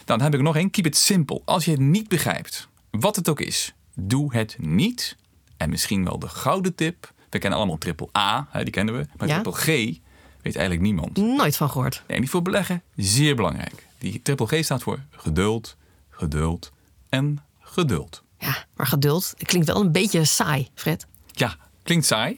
Dan 0.05 0.21
heb 0.21 0.33
ik 0.33 0.41
nog 0.41 0.55
één. 0.55 0.69
Keep 0.69 0.85
it 0.85 0.97
simple. 0.97 1.41
Als 1.45 1.65
je 1.65 1.71
het 1.71 1.79
niet 1.79 2.07
begrijpt, 2.07 2.67
wat 2.91 3.15
het 3.15 3.29
ook 3.29 3.39
is, 3.39 3.73
doe 3.95 4.33
het 4.33 4.55
niet. 4.59 5.15
En 5.57 5.69
misschien 5.69 6.03
wel 6.03 6.19
de 6.19 6.27
gouden 6.27 6.75
tip. 6.75 7.13
We 7.29 7.39
kennen 7.39 7.59
allemaal 7.59 7.77
triple 7.77 8.09
A, 8.17 8.47
die 8.53 8.69
kennen 8.69 8.97
we. 8.97 9.07
Maar 9.17 9.27
triple 9.27 9.51
G 9.51 9.65
weet 9.65 10.55
eigenlijk 10.55 10.81
niemand. 10.81 11.17
Nooit 11.17 11.57
van 11.57 11.69
gehoord. 11.69 12.03
En 12.07 12.19
die 12.19 12.29
voor 12.29 12.41
beleggen, 12.41 12.83
zeer 12.95 13.35
belangrijk. 13.35 13.87
Die 13.97 14.21
triple 14.21 14.47
G 14.47 14.63
staat 14.63 14.83
voor 14.83 14.99
geduld, 15.09 15.77
geduld 16.09 16.71
en 17.09 17.43
geduld. 17.59 18.23
Ja, 18.37 18.65
maar 18.75 18.87
geduld 18.87 19.33
klinkt 19.37 19.67
wel 19.67 19.81
een 19.81 19.91
beetje 19.91 20.25
saai, 20.25 20.69
Fred. 20.75 21.07
Ja, 21.31 21.55
klinkt 21.83 22.05
saai. 22.05 22.35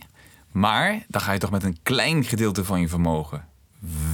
Maar 0.51 1.05
dan 1.07 1.21
ga 1.21 1.31
je 1.31 1.39
toch 1.39 1.51
met 1.51 1.63
een 1.63 1.77
klein 1.83 2.23
gedeelte 2.23 2.65
van 2.65 2.81
je 2.81 2.87
vermogen 2.87 3.47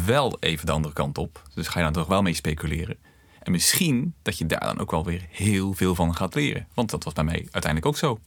wel 0.05 0.37
even 0.39 0.65
de 0.65 0.71
andere 0.71 0.93
kant 0.93 1.17
op. 1.17 1.43
Dus 1.53 1.67
ga 1.67 1.79
je 1.79 1.85
dan 1.85 1.93
toch 1.93 2.07
wel 2.07 2.21
mee 2.21 2.33
speculeren. 2.33 2.97
En 3.41 3.51
misschien 3.51 4.13
dat 4.21 4.37
je 4.37 4.45
daar 4.45 4.59
dan 4.59 4.79
ook 4.79 4.91
wel 4.91 5.03
weer 5.03 5.25
heel 5.29 5.73
veel 5.73 5.95
van 5.95 6.15
gaat 6.15 6.35
leren. 6.35 6.67
Want 6.73 6.89
dat 6.89 7.03
was 7.03 7.13
bij 7.13 7.23
mij 7.23 7.47
uiteindelijk 7.51 7.85
ook 7.85 7.97
zo. 7.97 8.19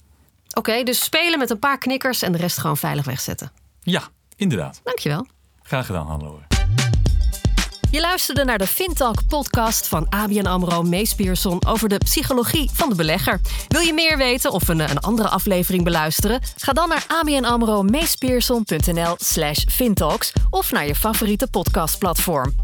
Oké, 0.55 0.83
dus 0.83 1.05
spelen 1.05 1.39
met 1.39 1.51
een 1.51 1.59
paar 1.59 1.79
knikkers 1.79 2.23
en 2.23 2.33
de 2.33 2.39
rest 2.39 2.59
gewoon 2.59 2.77
veilig 2.77 3.05
wegzetten. 3.05 3.53
Ja, 3.83 4.03
inderdaad. 4.37 4.81
Dankjewel. 4.85 5.27
Graag 5.63 5.87
gedaan, 5.87 6.07
Hannelore. 6.07 6.43
Je 7.95 8.01
luisterde 8.01 8.45
naar 8.45 8.59
de 8.59 8.67
FinTalk 8.67 9.27
podcast 9.29 9.89
van 9.89 10.09
ABN 10.09 10.47
AMRO 10.47 10.83
Mees 10.83 11.15
Pierson 11.15 11.67
over 11.67 11.89
de 11.89 11.99
psychologie 11.99 12.71
van 12.73 12.89
de 12.89 12.95
belegger. 12.95 13.41
Wil 13.69 13.81
je 13.81 13.93
meer 13.93 14.17
weten 14.17 14.53
of 14.53 14.69
een, 14.69 14.81
een 14.81 15.01
andere 15.01 15.29
aflevering 15.29 15.85
beluisteren? 15.85 16.41
Ga 16.57 16.73
dan 16.73 16.89
naar 16.89 17.05
abnamro 17.09 17.85
slash 19.17 19.65
fintalks 19.69 20.33
of 20.51 20.73
naar 20.73 20.87
je 20.87 20.95
favoriete 20.95 21.47
podcastplatform. 21.47 22.55